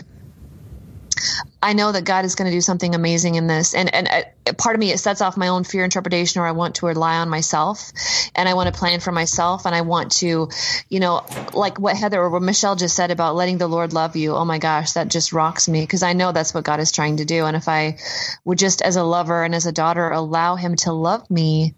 I 1.62 1.72
know 1.72 1.90
that 1.92 2.04
God 2.04 2.24
is 2.24 2.34
going 2.34 2.50
to 2.50 2.56
do 2.56 2.60
something 2.60 2.94
amazing 2.94 3.34
in 3.34 3.46
this. 3.46 3.74
And, 3.74 3.92
and 3.94 4.08
uh, 4.08 4.52
part 4.54 4.76
of 4.76 4.80
me, 4.80 4.92
it 4.92 4.98
sets 4.98 5.20
off 5.20 5.36
my 5.36 5.48
own 5.48 5.64
fear 5.64 5.84
interpretation 5.84 6.40
or 6.40 6.46
I 6.46 6.52
want 6.52 6.76
to 6.76 6.86
rely 6.86 7.16
on 7.16 7.28
myself 7.28 7.92
and 8.34 8.48
I 8.48 8.54
want 8.54 8.72
to 8.72 8.78
plan 8.78 9.00
for 9.00 9.12
myself. 9.12 9.66
And 9.66 9.74
I 9.74 9.80
want 9.80 10.12
to, 10.12 10.48
you 10.88 11.00
know, 11.00 11.24
like 11.52 11.78
what 11.78 11.96
Heather 11.96 12.20
or 12.20 12.30
what 12.30 12.42
Michelle 12.42 12.76
just 12.76 12.94
said 12.94 13.10
about 13.10 13.34
letting 13.34 13.58
the 13.58 13.66
Lord 13.66 13.92
love 13.92 14.16
you. 14.16 14.34
Oh 14.34 14.44
my 14.44 14.58
gosh, 14.58 14.92
that 14.92 15.08
just 15.08 15.32
rocks 15.32 15.68
me 15.68 15.80
because 15.80 16.02
I 16.02 16.12
know 16.12 16.32
that's 16.32 16.54
what 16.54 16.64
God 16.64 16.80
is 16.80 16.92
trying 16.92 17.16
to 17.18 17.24
do. 17.24 17.44
And 17.44 17.56
if 17.56 17.68
I 17.68 17.98
would 18.44 18.58
just 18.58 18.82
as 18.82 18.96
a 18.96 19.02
lover 19.02 19.42
and 19.42 19.54
as 19.54 19.66
a 19.66 19.72
daughter 19.72 20.08
allow 20.10 20.56
him 20.56 20.76
to 20.76 20.92
love 20.92 21.28
me, 21.30 21.74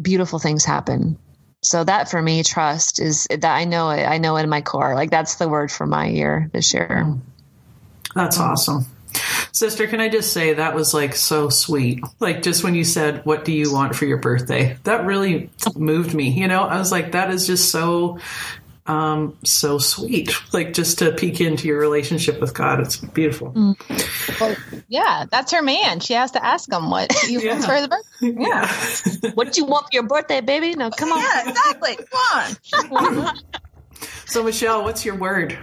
beautiful 0.00 0.38
things 0.38 0.64
happen 0.64 1.18
so 1.62 1.82
that 1.82 2.08
for 2.08 2.22
me 2.22 2.42
trust 2.44 3.00
is 3.00 3.26
that 3.30 3.44
i 3.44 3.64
know 3.64 3.90
it 3.90 4.04
i 4.04 4.18
know 4.18 4.36
it 4.36 4.44
in 4.44 4.48
my 4.48 4.60
core 4.60 4.94
like 4.94 5.10
that's 5.10 5.36
the 5.36 5.48
word 5.48 5.72
for 5.72 5.86
my 5.86 6.06
year 6.06 6.48
this 6.52 6.72
year 6.72 7.18
that's 8.18 8.38
awesome 8.38 8.84
Sister, 9.52 9.86
can 9.86 10.00
I 10.00 10.08
just 10.08 10.32
say 10.32 10.54
that 10.54 10.74
was 10.74 10.92
like 10.94 11.16
so 11.16 11.48
sweet? 11.48 12.04
Like 12.20 12.42
just 12.42 12.62
when 12.62 12.74
you 12.74 12.84
said, 12.84 13.24
What 13.24 13.44
do 13.44 13.52
you 13.52 13.72
want 13.72 13.96
for 13.96 14.04
your 14.04 14.18
birthday? 14.18 14.76
That 14.84 15.06
really 15.06 15.50
moved 15.74 16.14
me. 16.14 16.28
You 16.28 16.46
know, 16.46 16.62
I 16.62 16.78
was 16.78 16.92
like, 16.92 17.12
That 17.12 17.30
is 17.30 17.46
just 17.46 17.70
so 17.70 18.18
um, 18.88 19.36
so 19.44 19.78
sweet. 19.78 20.32
Like 20.52 20.72
just 20.72 20.98
to 21.00 21.12
peek 21.12 21.40
into 21.40 21.68
your 21.68 21.78
relationship 21.78 22.40
with 22.40 22.54
God. 22.54 22.80
It's 22.80 22.96
beautiful. 22.96 23.52
Mm. 23.52 24.40
Well, 24.40 24.56
yeah, 24.88 25.26
that's 25.30 25.52
her 25.52 25.62
man. 25.62 26.00
She 26.00 26.14
has 26.14 26.30
to 26.32 26.44
ask 26.44 26.72
him 26.72 26.90
what 26.90 27.12
you 27.28 27.40
yeah. 27.42 27.52
want 27.52 27.64
for 27.64 27.80
the 27.80 27.88
birthday. 27.88 28.04
Yeah. 28.48 29.32
what 29.34 29.52
do 29.52 29.60
you 29.60 29.66
want 29.66 29.86
for 29.86 29.90
your 29.92 30.04
birthday, 30.04 30.40
baby? 30.40 30.74
No, 30.74 30.90
come 30.90 31.12
on. 31.12 31.20
Yeah, 31.20 31.50
exactly. 31.50 31.98
Come 32.72 32.92
on. 32.92 33.36
so 34.26 34.42
Michelle, 34.42 34.82
what's 34.82 35.04
your 35.04 35.16
word? 35.16 35.58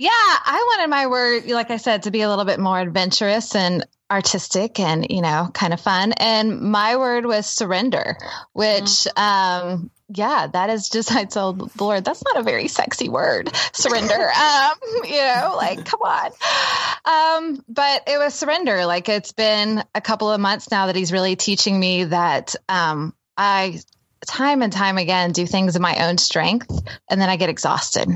Yeah, 0.00 0.08
I 0.10 0.64
wanted 0.66 0.88
my 0.88 1.08
word, 1.08 1.46
like 1.50 1.70
I 1.70 1.76
said, 1.76 2.04
to 2.04 2.10
be 2.10 2.22
a 2.22 2.28
little 2.30 2.46
bit 2.46 2.58
more 2.58 2.80
adventurous. 2.80 3.54
And 3.54 3.86
artistic 4.10 4.80
and 4.80 5.06
you 5.08 5.22
know 5.22 5.48
kind 5.54 5.72
of 5.72 5.80
fun 5.80 6.12
and 6.12 6.60
my 6.60 6.96
word 6.96 7.24
was 7.24 7.46
surrender 7.46 8.16
which 8.52 9.06
mm-hmm. 9.06 9.72
um 9.72 9.90
yeah 10.12 10.48
that 10.48 10.68
is 10.68 10.88
just 10.88 11.12
i 11.14 11.24
told 11.24 11.70
the 11.70 11.84
lord 11.84 12.04
that's 12.04 12.24
not 12.24 12.36
a 12.36 12.42
very 12.42 12.66
sexy 12.66 13.08
word 13.08 13.54
surrender 13.72 14.30
um 14.32 14.72
you 15.04 15.12
know 15.12 15.54
like 15.56 15.84
come 15.84 16.00
on 16.00 16.30
um 17.04 17.64
but 17.68 18.02
it 18.08 18.18
was 18.18 18.34
surrender 18.34 18.84
like 18.84 19.08
it's 19.08 19.30
been 19.30 19.84
a 19.94 20.00
couple 20.00 20.28
of 20.28 20.40
months 20.40 20.72
now 20.72 20.86
that 20.86 20.96
he's 20.96 21.12
really 21.12 21.36
teaching 21.36 21.78
me 21.78 22.02
that 22.02 22.56
um 22.68 23.14
i 23.36 23.78
time 24.26 24.62
and 24.62 24.72
time 24.72 24.98
again 24.98 25.32
do 25.32 25.46
things 25.46 25.76
in 25.76 25.82
my 25.82 26.06
own 26.06 26.18
strength 26.18 26.70
and 27.08 27.20
then 27.20 27.28
I 27.28 27.36
get 27.36 27.48
exhausted. 27.48 28.08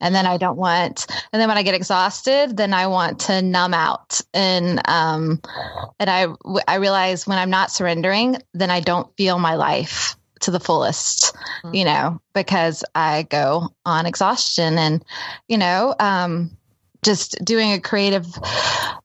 And 0.00 0.14
then 0.14 0.26
I 0.26 0.36
don't 0.36 0.56
want 0.56 1.06
and 1.32 1.40
then 1.40 1.48
when 1.48 1.58
I 1.58 1.62
get 1.62 1.74
exhausted, 1.74 2.56
then 2.56 2.74
I 2.74 2.86
want 2.86 3.20
to 3.20 3.42
numb 3.42 3.74
out. 3.74 4.20
And 4.34 4.80
um 4.88 5.40
and 5.98 6.10
I 6.10 6.26
I 6.66 6.76
realize 6.76 7.26
when 7.26 7.38
I'm 7.38 7.50
not 7.50 7.70
surrendering, 7.70 8.36
then 8.54 8.70
I 8.70 8.80
don't 8.80 9.14
feel 9.16 9.38
my 9.38 9.54
life 9.54 10.16
to 10.40 10.50
the 10.50 10.60
fullest, 10.60 11.34
mm-hmm. 11.34 11.74
you 11.74 11.84
know, 11.84 12.20
because 12.34 12.84
I 12.94 13.22
go 13.24 13.68
on 13.84 14.06
exhaustion 14.06 14.78
and 14.78 15.04
you 15.48 15.58
know, 15.58 15.94
um 15.98 16.56
just 17.02 17.42
doing 17.44 17.72
a 17.72 17.80
creative 17.80 18.26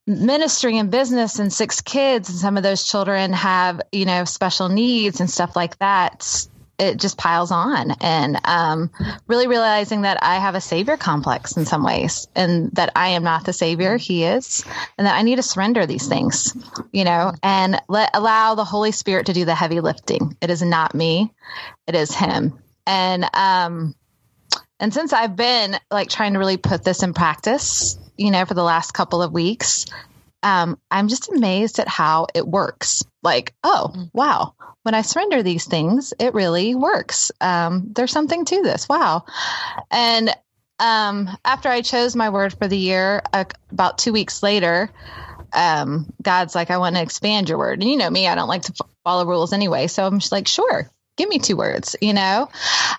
ministry 0.05 0.77
and 0.77 0.91
business 0.91 1.39
and 1.39 1.51
six 1.51 1.81
kids 1.81 2.29
and 2.29 2.37
some 2.37 2.57
of 2.57 2.63
those 2.63 2.85
children 2.85 3.33
have 3.33 3.81
you 3.91 4.05
know 4.05 4.25
special 4.25 4.69
needs 4.69 5.19
and 5.19 5.29
stuff 5.29 5.55
like 5.55 5.77
that 5.79 6.47
it 6.77 6.97
just 6.97 7.17
piles 7.17 7.51
on. 7.51 7.91
And 8.01 8.39
um, 8.43 8.91
really 9.27 9.47
realizing 9.47 10.01
that 10.01 10.17
i 10.21 10.35
have 10.35 10.55
a 10.55 10.61
savior 10.61 10.97
complex 10.97 11.57
in 11.57 11.65
some 11.65 11.83
ways 11.83 12.27
and 12.35 12.71
that 12.73 12.91
i 12.95 13.09
am 13.09 13.23
not 13.23 13.45
the 13.45 13.53
savior 13.53 13.97
he 13.97 14.23
is 14.23 14.63
and 14.97 15.07
that 15.07 15.15
i 15.15 15.21
need 15.21 15.37
to 15.37 15.43
surrender 15.43 15.85
these 15.85 16.07
things 16.07 16.55
you 16.91 17.03
know 17.03 17.33
and 17.43 17.81
let 17.87 18.11
allow 18.13 18.55
the 18.55 18.65
holy 18.65 18.91
spirit 18.91 19.27
to 19.27 19.33
do 19.33 19.45
the 19.45 19.55
heavy 19.55 19.79
lifting. 19.79 20.35
It 20.41 20.49
is 20.49 20.61
not 20.61 20.93
me. 20.93 21.33
It 21.87 21.95
is 21.95 22.13
him. 22.13 22.59
And 22.85 23.25
um 23.33 23.95
and 24.79 24.93
since 24.93 25.13
I've 25.13 25.35
been 25.35 25.77
like 25.91 26.09
trying 26.09 26.33
to 26.33 26.39
really 26.39 26.57
put 26.57 26.83
this 26.83 27.03
in 27.03 27.13
practice, 27.13 27.97
you 28.17 28.31
know, 28.31 28.45
for 28.45 28.53
the 28.53 28.63
last 28.63 28.91
couple 28.91 29.21
of 29.21 29.31
weeks, 29.31 29.85
um, 30.43 30.77
I'm 30.91 31.07
just 31.07 31.31
amazed 31.31 31.79
at 31.79 31.87
how 31.87 32.27
it 32.35 32.47
works. 32.47 33.03
Like, 33.23 33.53
oh, 33.63 33.91
mm. 33.95 34.09
wow, 34.13 34.53
when 34.83 34.93
I 34.93 35.01
surrender 35.01 35.41
these 35.41 35.65
things, 35.65 36.13
it 36.19 36.33
really 36.33 36.75
works. 36.75 37.31
Um, 37.41 37.91
there's 37.95 38.11
something 38.11 38.45
to 38.45 38.61
this. 38.61 38.87
Wow. 38.87 39.25
And 39.89 40.29
um, 40.79 41.29
after 41.43 41.69
I 41.69 41.81
chose 41.81 42.15
my 42.15 42.29
word 42.29 42.53
for 42.53 42.67
the 42.67 42.77
year, 42.77 43.23
uh, 43.33 43.45
about 43.71 43.97
two 43.97 44.13
weeks 44.13 44.43
later, 44.43 44.91
um, 45.53 46.13
God's 46.21 46.53
like, 46.53 46.69
I 46.69 46.77
want 46.77 46.95
to 46.95 47.01
expand 47.01 47.49
your 47.49 47.57
word. 47.57 47.81
And 47.81 47.89
you 47.89 47.97
know 47.97 48.09
me, 48.09 48.27
I 48.27 48.35
don't 48.35 48.49
like 48.49 48.63
to 48.63 48.85
follow 49.03 49.25
rules 49.25 49.53
anyway. 49.53 49.87
So 49.87 50.05
I'm 50.05 50.19
just 50.19 50.31
like, 50.31 50.47
sure, 50.47 50.91
give 51.15 51.29
me 51.29 51.39
two 51.39 51.57
words, 51.57 51.95
you 52.01 52.13
know? 52.13 52.49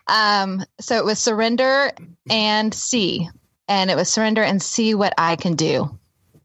Um, 0.06 0.64
so 0.80 0.96
it 0.96 1.04
was 1.04 1.18
surrender 1.18 1.90
and 2.30 2.72
see. 2.72 3.28
And 3.68 3.90
it 3.90 3.96
was 3.96 4.08
surrender 4.08 4.42
and 4.42 4.62
see 4.62 4.94
what 4.94 5.14
I 5.18 5.36
can 5.36 5.56
do. 5.56 5.98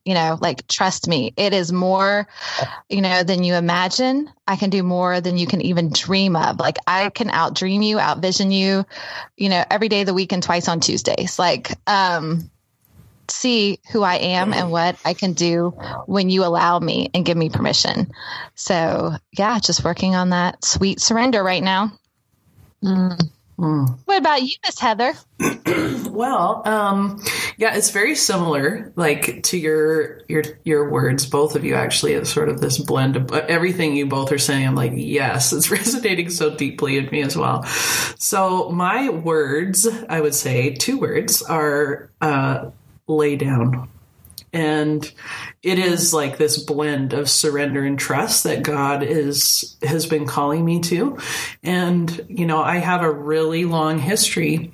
You 0.03 0.15
know, 0.15 0.35
like 0.41 0.67
trust 0.67 1.07
me, 1.07 1.31
it 1.37 1.53
is 1.53 1.71
more, 1.71 2.27
you 2.89 3.01
know, 3.01 3.21
than 3.21 3.43
you 3.43 3.53
imagine. 3.53 4.31
I 4.47 4.55
can 4.55 4.71
do 4.71 4.81
more 4.81 5.21
than 5.21 5.37
you 5.37 5.45
can 5.45 5.61
even 5.61 5.93
dream 5.93 6.35
of. 6.35 6.59
Like 6.59 6.77
I 6.87 7.09
can 7.09 7.29
out 7.29 7.53
dream 7.53 7.83
you, 7.83 7.99
out 7.99 8.17
vision 8.17 8.49
you, 8.51 8.83
you 9.37 9.49
know, 9.49 9.63
every 9.69 9.89
day 9.89 10.01
of 10.01 10.07
the 10.07 10.15
week 10.15 10.31
and 10.31 10.41
twice 10.41 10.67
on 10.67 10.79
Tuesdays. 10.79 11.37
Like, 11.37 11.77
um, 11.85 12.49
see 13.31 13.79
who 13.91 14.03
I 14.03 14.15
am 14.15 14.53
and 14.53 14.71
what 14.71 14.97
I 15.05 15.13
can 15.13 15.33
do 15.33 15.69
when 16.05 16.29
you 16.29 16.43
allow 16.43 16.79
me 16.79 17.09
and 17.13 17.25
give 17.25 17.38
me 17.38 17.50
permission. 17.50 18.11
So, 18.55 19.13
yeah, 19.38 19.59
just 19.59 19.83
working 19.83 20.15
on 20.15 20.29
that 20.29 20.63
sweet 20.63 21.00
surrender 21.00 21.43
right 21.43 21.63
now. 21.63 21.91
Mm. 22.83 23.29
Mm. 23.61 24.00
What 24.05 24.17
about 24.17 24.41
you, 24.41 24.55
Miss 24.65 24.79
Heather? 24.79 25.13
well, 26.09 26.63
um, 26.65 27.21
yeah, 27.57 27.75
it's 27.75 27.91
very 27.91 28.15
similar, 28.15 28.91
like 28.95 29.43
to 29.43 29.57
your 29.57 30.21
your 30.27 30.43
your 30.63 30.89
words. 30.89 31.27
Both 31.27 31.55
of 31.55 31.63
you 31.63 31.75
actually, 31.75 32.13
it's 32.13 32.33
sort 32.33 32.50
of 32.50 32.59
this 32.59 32.79
blend 32.79 33.17
of 33.17 33.31
everything 33.31 33.95
you 33.95 34.07
both 34.07 34.31
are 34.31 34.39
saying. 34.39 34.65
I'm 34.65 34.73
like, 34.73 34.93
yes, 34.95 35.53
it's 35.53 35.69
resonating 35.71 36.31
so 36.31 36.55
deeply 36.55 36.97
in 36.97 37.05
me 37.11 37.21
as 37.21 37.38
well. 37.38 37.63
So 38.17 38.69
my 38.71 39.09
words, 39.09 39.88
I 40.09 40.21
would 40.21 40.33
say, 40.33 40.73
two 40.73 40.97
words 40.97 41.43
are 41.43 42.09
uh, 42.19 42.71
lay 43.15 43.35
down. 43.35 43.89
And 44.53 45.09
it 45.63 45.79
is 45.79 46.13
like 46.13 46.37
this 46.37 46.61
blend 46.61 47.13
of 47.13 47.29
surrender 47.29 47.85
and 47.85 47.97
trust 47.97 48.43
that 48.43 48.63
God 48.63 49.01
is 49.01 49.77
has 49.81 50.05
been 50.05 50.27
calling 50.27 50.65
me 50.65 50.81
to. 50.81 51.17
And 51.63 52.25
you 52.27 52.45
know, 52.45 52.61
I 52.61 52.77
have 52.77 53.01
a 53.01 53.11
really 53.11 53.63
long 53.63 53.97
history 53.97 54.73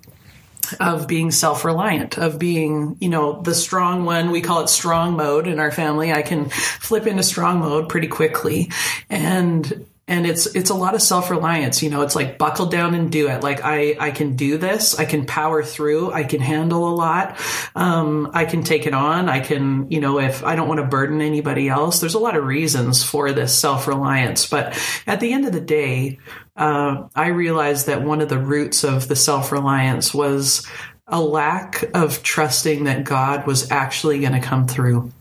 of 0.80 1.08
being 1.08 1.32
self-reliant 1.32 2.18
of 2.18 2.38
being 2.38 2.98
you 3.00 3.08
know 3.08 3.42
the 3.42 3.56
strong 3.56 4.04
one 4.04 4.32
we 4.32 4.42
call 4.42 4.62
it 4.62 4.68
strong 4.68 5.16
mode 5.16 5.48
in 5.48 5.60
our 5.60 5.72
family 5.72 6.12
i 6.12 6.22
can 6.22 6.50
flip 6.50 7.08
into 7.08 7.24
strong 7.24 7.60
mode 7.60 7.88
pretty 7.88 8.08
quickly 8.08 8.70
and 9.10 9.86
and 10.08 10.26
it's 10.26 10.46
it's 10.48 10.70
a 10.70 10.74
lot 10.74 10.96
of 10.96 11.02
self-reliance 11.02 11.84
you 11.84 11.90
know 11.90 12.02
it's 12.02 12.16
like 12.16 12.38
buckle 12.38 12.68
down 12.68 12.94
and 12.94 13.12
do 13.12 13.28
it. 13.28 13.44
Like 13.44 13.64
i 13.64 13.96
i 14.00 14.12
can 14.12 14.36
do 14.36 14.58
this. 14.58 14.98
I 14.98 15.06
can 15.06 15.26
power 15.26 15.64
through. 15.64 16.12
I 16.12 16.24
can 16.24 16.40
handle 16.40 16.88
a 16.88 16.96
lot. 16.96 17.40
Um, 17.76 18.32
i 18.34 18.46
can 18.46 18.64
take 18.64 18.88
it 18.88 18.94
on. 18.94 19.30
I 19.30 19.42
can 19.42 19.92
you 19.92 20.00
know 20.00 20.20
if 20.20 20.44
i 20.44 20.56
don't 20.56 20.68
want 20.68 20.80
to 20.80 20.88
burden 20.88 21.22
anybody 21.22 21.68
else 21.68 22.00
there's 22.00 22.14
a 22.14 22.20
lot 22.20 22.38
of 22.38 22.46
reasons 22.46 23.04
for 23.04 23.32
this 23.32 23.58
self-reliance. 23.58 24.48
But 24.48 24.80
at 25.06 25.20
the 25.20 25.34
end 25.34 25.46
of 25.46 25.52
the 25.52 25.62
day 25.62 26.20
uh, 26.56 27.08
i 27.16 27.28
realized 27.28 27.88
that 27.88 28.02
one 28.02 28.22
of 28.22 28.30
the 28.30 28.40
roots 28.40 28.84
of 28.84 29.08
the 29.08 29.16
self-reliance 29.16 30.14
was 30.14 30.66
a 31.08 31.22
lack 31.22 31.84
of 31.94 32.24
trusting 32.24 32.86
that 32.86 33.04
god 33.04 33.46
was 33.46 33.72
actually 33.72 34.20
going 34.20 34.34
to 34.34 34.40
come 34.40 34.68
through 34.68 35.12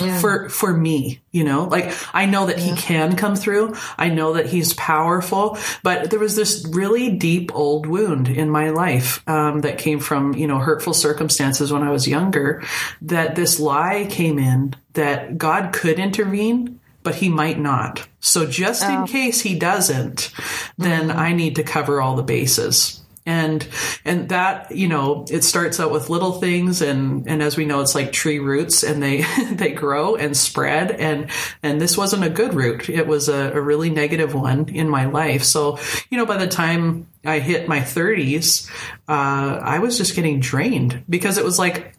yeah. 0.00 0.18
for 0.18 0.48
for 0.48 0.72
me 0.72 1.20
you 1.32 1.44
know 1.44 1.64
like 1.64 1.92
i 2.14 2.26
know 2.26 2.46
that 2.46 2.58
yeah. 2.58 2.74
he 2.74 2.80
can 2.80 3.16
come 3.16 3.36
through 3.36 3.74
i 3.98 4.08
know 4.08 4.34
that 4.34 4.46
he's 4.46 4.72
powerful 4.74 5.56
but 5.82 6.10
there 6.10 6.18
was 6.18 6.36
this 6.36 6.66
really 6.70 7.10
deep 7.10 7.54
old 7.54 7.86
wound 7.86 8.28
in 8.28 8.50
my 8.50 8.70
life 8.70 9.26
um, 9.28 9.60
that 9.60 9.78
came 9.78 10.00
from 10.00 10.34
you 10.34 10.46
know 10.46 10.58
hurtful 10.58 10.94
circumstances 10.94 11.72
when 11.72 11.82
i 11.82 11.90
was 11.90 12.08
younger 12.08 12.62
that 13.02 13.34
this 13.34 13.60
lie 13.60 14.06
came 14.10 14.38
in 14.38 14.74
that 14.94 15.38
god 15.38 15.72
could 15.72 15.98
intervene 15.98 16.78
but 17.02 17.14
he 17.14 17.28
might 17.28 17.58
not 17.58 18.06
so 18.20 18.46
just 18.46 18.84
oh. 18.84 19.00
in 19.00 19.06
case 19.06 19.40
he 19.40 19.58
doesn't 19.58 20.32
then 20.78 21.08
mm-hmm. 21.08 21.18
i 21.18 21.32
need 21.32 21.56
to 21.56 21.62
cover 21.62 22.00
all 22.00 22.16
the 22.16 22.22
bases 22.22 23.00
and 23.26 23.66
and 24.04 24.28
that 24.30 24.70
you 24.70 24.88
know 24.88 25.26
it 25.30 25.44
starts 25.44 25.78
out 25.78 25.90
with 25.92 26.08
little 26.08 26.32
things 26.32 26.80
and 26.80 27.26
and 27.28 27.42
as 27.42 27.56
we 27.56 27.64
know 27.64 27.80
it's 27.80 27.94
like 27.94 28.12
tree 28.12 28.38
roots 28.38 28.82
and 28.82 29.02
they 29.02 29.22
they 29.52 29.72
grow 29.72 30.16
and 30.16 30.36
spread. 30.36 30.90
And 30.90 31.30
and 31.62 31.80
this 31.80 31.96
wasn't 31.96 32.24
a 32.24 32.30
good 32.30 32.54
root. 32.54 32.88
It 32.88 33.06
was 33.06 33.28
a, 33.28 33.52
a 33.52 33.60
really 33.60 33.90
negative 33.90 34.34
one 34.34 34.68
in 34.68 34.88
my 34.88 35.06
life. 35.06 35.42
So 35.44 35.78
you 36.10 36.18
know 36.18 36.26
by 36.26 36.36
the 36.36 36.46
time 36.46 37.06
i 37.24 37.38
hit 37.38 37.68
my 37.68 37.80
30s 37.80 38.70
uh, 39.08 39.60
i 39.62 39.78
was 39.78 39.96
just 39.96 40.14
getting 40.14 40.40
drained 40.40 41.02
because 41.08 41.38
it 41.38 41.44
was 41.44 41.58
like 41.58 41.94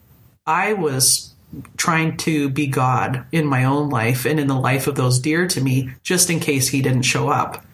i 0.46 0.72
was 0.72 1.34
trying 1.76 2.16
to 2.16 2.48
be 2.48 2.66
god 2.66 3.24
in 3.32 3.46
my 3.46 3.64
own 3.64 3.90
life 3.90 4.24
and 4.24 4.40
in 4.40 4.46
the 4.46 4.58
life 4.58 4.86
of 4.86 4.94
those 4.94 5.18
dear 5.18 5.46
to 5.46 5.60
me 5.60 5.90
just 6.02 6.30
in 6.30 6.40
case 6.40 6.68
he 6.68 6.82
didn't 6.82 7.02
show 7.02 7.28
up 7.28 7.64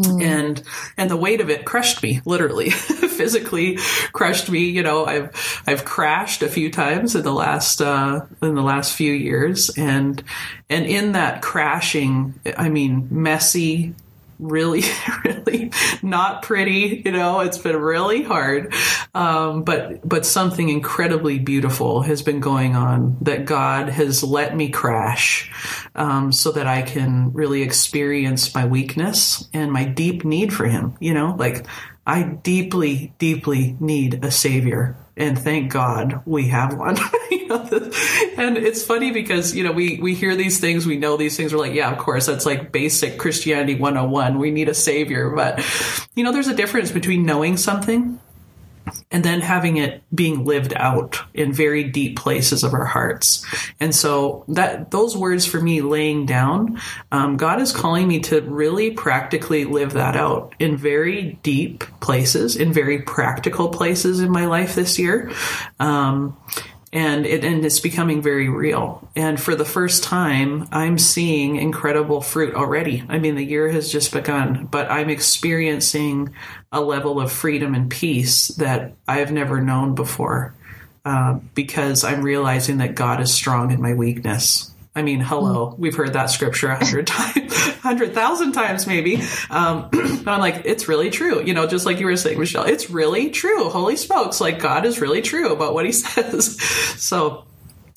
Mm. 0.00 0.22
And 0.22 0.62
and 0.96 1.10
the 1.10 1.16
weight 1.16 1.40
of 1.40 1.50
it 1.50 1.66
crushed 1.66 2.02
me, 2.02 2.20
literally, 2.24 2.70
physically 2.70 3.76
crushed 4.12 4.48
me. 4.48 4.60
You 4.60 4.82
know, 4.82 5.04
I've 5.04 5.62
I've 5.66 5.84
crashed 5.84 6.42
a 6.42 6.48
few 6.48 6.70
times 6.70 7.14
in 7.14 7.22
the 7.22 7.32
last 7.32 7.82
uh, 7.82 8.24
in 8.40 8.54
the 8.54 8.62
last 8.62 8.94
few 8.94 9.12
years, 9.12 9.70
and 9.76 10.22
and 10.70 10.86
in 10.86 11.12
that 11.12 11.42
crashing, 11.42 12.34
I 12.56 12.70
mean, 12.70 13.08
messy, 13.10 13.94
really, 14.40 14.82
really 15.24 15.72
not 16.02 16.42
pretty. 16.42 17.02
You 17.04 17.12
know, 17.12 17.40
it's 17.40 17.58
been 17.58 17.76
really 17.76 18.22
hard. 18.22 18.74
Um, 19.14 19.62
but, 19.62 20.06
but 20.08 20.26
something 20.26 20.68
incredibly 20.68 21.38
beautiful 21.38 22.02
has 22.02 22.22
been 22.22 22.40
going 22.40 22.76
on 22.76 23.18
that 23.22 23.44
God 23.44 23.88
has 23.88 24.22
let 24.22 24.56
me 24.56 24.70
crash, 24.70 25.50
um, 25.94 26.32
so 26.32 26.52
that 26.52 26.66
I 26.66 26.82
can 26.82 27.32
really 27.32 27.62
experience 27.62 28.54
my 28.54 28.66
weakness 28.66 29.48
and 29.52 29.72
my 29.72 29.84
deep 29.84 30.24
need 30.24 30.52
for 30.52 30.66
Him. 30.66 30.96
You 31.00 31.14
know, 31.14 31.34
like 31.38 31.66
I 32.06 32.22
deeply, 32.22 33.14
deeply 33.18 33.76
need 33.78 34.24
a 34.24 34.30
savior 34.30 34.96
and 35.20 35.38
thank 35.38 35.70
God 35.70 36.22
we 36.24 36.48
have 36.48 36.76
one. 36.76 36.96
and 37.30 38.56
it's 38.56 38.82
funny 38.82 39.10
because 39.10 39.54
you 39.54 39.62
know 39.62 39.72
we 39.72 39.98
we 40.00 40.14
hear 40.14 40.34
these 40.34 40.60
things, 40.60 40.86
we 40.86 40.96
know 40.96 41.16
these 41.16 41.36
things. 41.36 41.52
We're 41.52 41.60
like, 41.60 41.74
yeah, 41.74 41.92
of 41.92 41.98
course, 41.98 42.26
that's 42.26 42.46
like 42.46 42.72
basic 42.72 43.18
Christianity 43.18 43.74
101. 43.74 44.38
We 44.38 44.50
need 44.50 44.68
a 44.68 44.74
savior, 44.74 45.30
but 45.30 45.62
you 46.14 46.24
know, 46.24 46.32
there's 46.32 46.48
a 46.48 46.54
difference 46.54 46.90
between 46.90 47.26
knowing 47.26 47.56
something 47.56 48.18
and 49.10 49.24
then 49.24 49.40
having 49.40 49.76
it 49.76 50.02
being 50.14 50.44
lived 50.44 50.72
out 50.76 51.20
in 51.34 51.52
very 51.52 51.84
deep 51.84 52.16
places 52.16 52.62
of 52.62 52.74
our 52.74 52.84
hearts. 52.84 53.44
And 53.80 53.94
so 53.94 54.44
that 54.48 54.90
those 54.90 55.16
words 55.16 55.46
for 55.46 55.60
me 55.60 55.80
laying 55.80 56.26
down, 56.26 56.80
um, 57.10 57.36
God 57.36 57.60
is 57.60 57.72
calling 57.72 58.06
me 58.06 58.20
to 58.20 58.40
really 58.42 58.92
practically 58.92 59.64
live 59.64 59.94
that 59.94 60.16
out 60.16 60.54
in 60.58 60.76
very 60.76 61.38
deep 61.42 61.84
places, 62.00 62.56
in 62.56 62.72
very 62.72 63.02
practical 63.02 63.68
places 63.68 64.20
in 64.20 64.30
my 64.30 64.46
life 64.46 64.74
this 64.74 64.98
year. 64.98 65.32
Um, 65.80 66.36
and 66.92 67.24
it 67.24 67.44
and 67.44 67.64
it's 67.64 67.80
becoming 67.80 68.20
very 68.20 68.48
real. 68.48 69.08
And 69.14 69.40
for 69.40 69.54
the 69.54 69.64
first 69.64 70.02
time, 70.02 70.68
I'm 70.72 70.98
seeing 70.98 71.56
incredible 71.56 72.20
fruit 72.20 72.54
already. 72.54 73.04
I 73.08 73.18
mean, 73.18 73.36
the 73.36 73.44
year 73.44 73.68
has 73.70 73.92
just 73.92 74.12
begun, 74.12 74.66
but 74.70 74.90
I'm 74.90 75.08
experiencing 75.08 76.34
a 76.72 76.80
level 76.80 77.20
of 77.20 77.30
freedom 77.30 77.74
and 77.74 77.90
peace 77.90 78.48
that 78.48 78.94
I've 79.06 79.30
never 79.30 79.60
known 79.60 79.94
before, 79.94 80.54
uh, 81.04 81.34
because 81.54 82.02
I'm 82.02 82.22
realizing 82.22 82.78
that 82.78 82.96
God 82.96 83.20
is 83.20 83.32
strong 83.32 83.70
in 83.70 83.80
my 83.80 83.94
weakness. 83.94 84.72
I 84.94 85.02
mean, 85.02 85.20
hello, 85.20 85.74
we've 85.78 85.94
heard 85.94 86.14
that 86.14 86.30
scripture 86.30 86.68
a 86.68 86.76
hundred 86.76 87.06
times, 87.06 87.54
hundred 87.78 88.12
thousand 88.12 88.52
times 88.52 88.86
maybe. 88.86 89.22
Um, 89.48 89.88
I'm 89.92 90.40
like, 90.40 90.62
it's 90.64 90.88
really 90.88 91.10
true. 91.10 91.42
You 91.44 91.54
know, 91.54 91.66
just 91.66 91.86
like 91.86 92.00
you 92.00 92.06
were 92.06 92.16
saying, 92.16 92.38
Michelle, 92.38 92.64
it's 92.64 92.90
really 92.90 93.30
true. 93.30 93.70
Holy 93.70 93.96
smokes. 93.96 94.40
Like 94.40 94.58
God 94.58 94.84
is 94.84 95.00
really 95.00 95.22
true 95.22 95.52
about 95.52 95.74
what 95.74 95.86
he 95.86 95.92
says. 95.92 96.60
So 97.00 97.44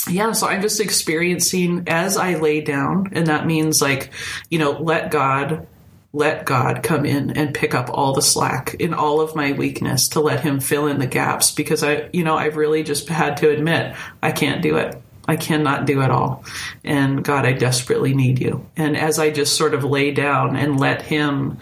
yeah, 0.09 0.33
so 0.33 0.47
I'm 0.47 0.61
just 0.61 0.79
experiencing 0.79 1.85
as 1.87 2.17
I 2.17 2.35
lay 2.35 2.61
down, 2.61 3.11
and 3.13 3.27
that 3.27 3.45
means 3.45 3.81
like, 3.81 4.11
you 4.49 4.59
know, 4.59 4.71
let 4.71 5.11
God 5.11 5.67
let 6.15 6.45
God 6.45 6.83
come 6.83 7.07
in 7.07 7.31
and 7.31 7.55
pick 7.55 7.73
up 7.73 7.89
all 7.91 8.13
the 8.13 8.21
slack 8.21 8.75
in 8.75 8.93
all 8.93 9.19
of 9.19 9.35
my 9.35 9.51
weakness 9.53 10.09
to 10.09 10.19
let 10.19 10.41
him 10.41 10.59
fill 10.59 10.85
in 10.85 10.99
the 10.99 11.07
gaps 11.07 11.49
because 11.49 11.83
I, 11.83 12.09
you 12.13 12.23
know, 12.23 12.37
I've 12.37 12.55
really 12.55 12.83
just 12.83 13.09
had 13.09 13.37
to 13.37 13.49
admit 13.49 13.95
I 14.21 14.31
can't 14.31 14.61
do 14.61 14.77
it. 14.77 15.01
I 15.27 15.35
cannot 15.35 15.85
do 15.85 16.01
it 16.01 16.11
all. 16.11 16.43
And 16.83 17.23
God, 17.23 17.45
I 17.45 17.53
desperately 17.53 18.13
need 18.13 18.39
you. 18.39 18.65
And 18.75 18.97
as 18.97 19.19
I 19.19 19.31
just 19.31 19.55
sort 19.55 19.73
of 19.73 19.83
lay 19.83 20.11
down 20.11 20.55
and 20.55 20.79
let 20.79 21.01
Him 21.01 21.59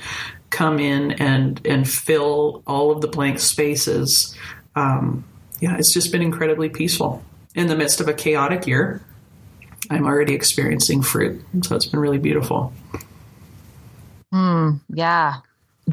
come 0.49 0.79
in 0.79 1.13
and, 1.13 1.65
and 1.65 1.87
fill 1.87 2.63
all 2.65 2.91
of 2.91 3.01
the 3.01 3.07
blank 3.07 3.39
spaces, 3.39 4.35
um, 4.75 5.23
yeah, 5.59 5.77
it's 5.77 5.93
just 5.93 6.11
been 6.11 6.21
incredibly 6.21 6.69
peaceful. 6.69 7.23
In 7.53 7.67
the 7.67 7.75
midst 7.75 8.01
of 8.01 8.07
a 8.07 8.13
chaotic 8.13 8.65
year, 8.65 9.01
I'm 9.89 10.05
already 10.05 10.33
experiencing 10.33 11.01
fruit. 11.01 11.43
So 11.63 11.75
it's 11.75 11.85
been 11.85 11.99
really 11.99 12.17
beautiful. 12.17 12.73
Mm, 14.33 14.79
yeah. 14.89 15.35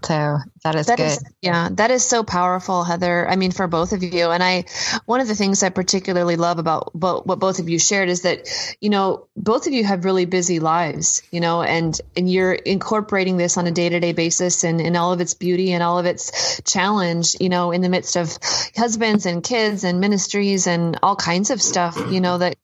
So 0.04 0.38
that 0.64 0.74
is 0.74 0.86
that 0.86 0.98
good. 0.98 1.06
Is, 1.06 1.24
yeah, 1.40 1.68
that 1.72 1.90
is 1.90 2.04
so 2.04 2.22
powerful, 2.22 2.84
Heather. 2.84 3.28
I 3.28 3.36
mean, 3.36 3.52
for 3.52 3.66
both 3.66 3.92
of 3.92 4.02
you. 4.02 4.30
And 4.30 4.42
I, 4.42 4.64
one 5.06 5.20
of 5.20 5.28
the 5.28 5.34
things 5.34 5.62
I 5.62 5.70
particularly 5.70 6.36
love 6.36 6.58
about 6.58 6.92
bo- 6.94 7.22
what 7.22 7.38
both 7.38 7.58
of 7.58 7.68
you 7.68 7.78
shared 7.78 8.08
is 8.08 8.22
that, 8.22 8.48
you 8.80 8.90
know, 8.90 9.26
both 9.36 9.66
of 9.66 9.72
you 9.72 9.84
have 9.84 10.04
really 10.04 10.26
busy 10.26 10.60
lives, 10.60 11.22
you 11.30 11.40
know, 11.40 11.62
and, 11.62 11.98
and 12.16 12.30
you're 12.30 12.52
incorporating 12.52 13.38
this 13.38 13.56
on 13.56 13.66
a 13.66 13.70
day 13.70 13.88
to 13.88 13.98
day 13.98 14.12
basis 14.12 14.62
and 14.62 14.80
in 14.80 14.94
all 14.94 15.12
of 15.12 15.20
its 15.20 15.34
beauty 15.34 15.72
and 15.72 15.82
all 15.82 15.98
of 15.98 16.06
its 16.06 16.60
challenge, 16.64 17.36
you 17.40 17.48
know, 17.48 17.72
in 17.72 17.80
the 17.80 17.88
midst 17.88 18.16
of 18.16 18.38
husbands 18.76 19.26
and 19.26 19.42
kids 19.42 19.84
and 19.84 20.00
ministries 20.00 20.66
and 20.66 20.98
all 21.02 21.16
kinds 21.16 21.50
of 21.50 21.62
stuff, 21.62 21.96
you 22.10 22.20
know, 22.20 22.38
that 22.38 22.56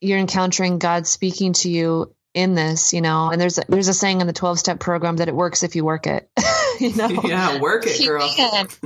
you're 0.00 0.18
encountering 0.18 0.78
God 0.78 1.06
speaking 1.06 1.52
to 1.54 1.70
you 1.70 2.14
in 2.34 2.54
this, 2.54 2.92
you 2.92 3.00
know, 3.00 3.30
and 3.30 3.40
there's 3.40 3.58
a, 3.58 3.64
there's 3.68 3.88
a 3.88 3.94
saying 3.94 4.20
in 4.20 4.26
the 4.26 4.32
12 4.32 4.58
step 4.58 4.80
program 4.80 5.16
that 5.16 5.28
it 5.28 5.34
works 5.34 5.62
if 5.62 5.76
you 5.76 5.84
work 5.84 6.06
it. 6.06 6.28
you 6.80 6.94
know? 6.94 7.08
Yeah, 7.24 7.60
work 7.60 7.84
it, 7.86 8.04
girl. 8.04 8.28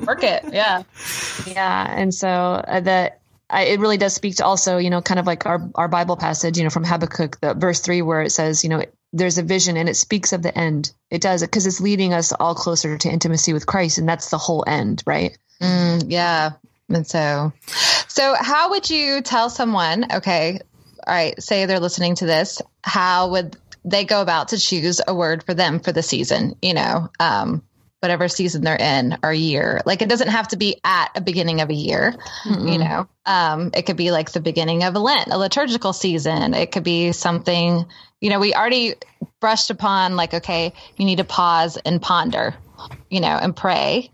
work 0.07 0.23
it. 0.23 0.45
Yeah. 0.52 0.83
yeah. 1.47 1.87
And 1.88 2.14
so 2.14 2.28
uh, 2.28 2.80
that 2.80 3.21
I, 3.50 3.64
it 3.64 3.80
really 3.80 3.97
does 3.97 4.14
speak 4.14 4.37
to 4.37 4.45
also, 4.45 4.78
you 4.78 4.90
know, 4.90 5.00
kind 5.00 5.18
of 5.18 5.26
like 5.26 5.47
our, 5.47 5.71
our 5.75 5.88
Bible 5.88 6.16
passage, 6.16 6.59
you 6.59 6.64
know, 6.64 6.71
from 6.71 6.85
Habakkuk, 6.85 7.40
the 7.40 7.54
verse 7.54 7.80
three, 7.80 8.02
where 8.02 8.23
it 8.23 8.30
says, 8.30 8.62
you 8.62 8.71
know, 8.71 8.83
there's 9.12 9.38
a 9.38 9.42
vision 9.42 9.76
and 9.76 9.88
it 9.88 9.97
speaks 9.97 10.33
of 10.33 10.42
the 10.42 10.57
end. 10.57 10.92
It 11.11 11.23
does 11.23 11.42
it 11.42 11.47
because 11.47 11.66
it's 11.66 11.80
leading 11.80 12.12
us 12.12 12.33
all 12.33 12.54
closer 12.54 12.99
to 12.99 13.11
intimacy 13.11 13.52
with 13.52 13.66
Christ. 13.66 13.99
And 13.99 14.09
that's 14.09 14.30
the 14.30 14.38
whole 14.38 14.64
end, 14.66 15.02
right? 15.07 15.36
Mm, 15.60 16.04
yeah. 16.08 16.52
And 16.91 17.06
so, 17.06 17.52
so 18.08 18.34
how 18.39 18.71
would 18.71 18.89
you 18.89 19.23
tell 19.23 19.50
someone, 19.50 20.06
okay, 20.12 20.60
all 21.06 21.15
right, 21.15 21.43
say 21.43 21.67
they're 21.67 21.80
listening 21.80 22.17
to 22.17 22.26
this, 22.26 22.60
how 22.82 23.30
would 23.30 23.56
they 23.84 24.04
go 24.04 24.21
about 24.21 24.49
to 24.49 24.58
choose 24.58 25.00
a 25.06 25.15
word 25.15 25.43
for 25.45 25.54
them 25.54 25.80
for 25.80 25.93
the 25.93 26.02
season, 26.02 26.56
you 26.60 26.75
know, 26.75 27.08
um, 27.19 27.62
whatever 28.00 28.28
season 28.28 28.63
they're 28.63 28.76
in 28.76 29.19
or 29.23 29.32
year. 29.32 29.80
Like 29.84 30.02
it 30.02 30.08
doesn't 30.08 30.28
have 30.28 30.49
to 30.49 30.56
be 30.56 30.80
at 30.84 31.11
a 31.17 31.21
beginning 31.21 31.61
of 31.61 31.71
a 31.71 31.75
year, 31.75 32.15
mm-hmm. 32.45 32.69
you 32.69 32.78
know. 32.78 33.08
Um, 33.26 33.71
it 33.75 33.82
could 33.82 33.97
be 33.97 34.11
like 34.11 34.30
the 34.30 34.41
beginning 34.41 34.84
of 34.84 34.95
a 34.95 34.99
Lent, 34.99 35.28
a 35.28 35.39
liturgical 35.39 35.93
season. 35.93 36.54
It 36.54 36.71
could 36.71 36.84
be 36.84 37.13
something, 37.13 37.87
you 38.21 38.30
know, 38.30 38.39
we 38.39 38.54
already 38.54 38.95
brushed 39.41 39.71
upon 39.71 40.17
like, 40.17 40.34
okay, 40.34 40.73
you 40.97 41.04
need 41.04 41.19
to 41.19 41.25
pause 41.25 41.76
and 41.76 42.00
ponder, 42.00 42.54
you 43.11 43.21
know, 43.21 43.28
and 43.28 43.54
pray 43.54 44.11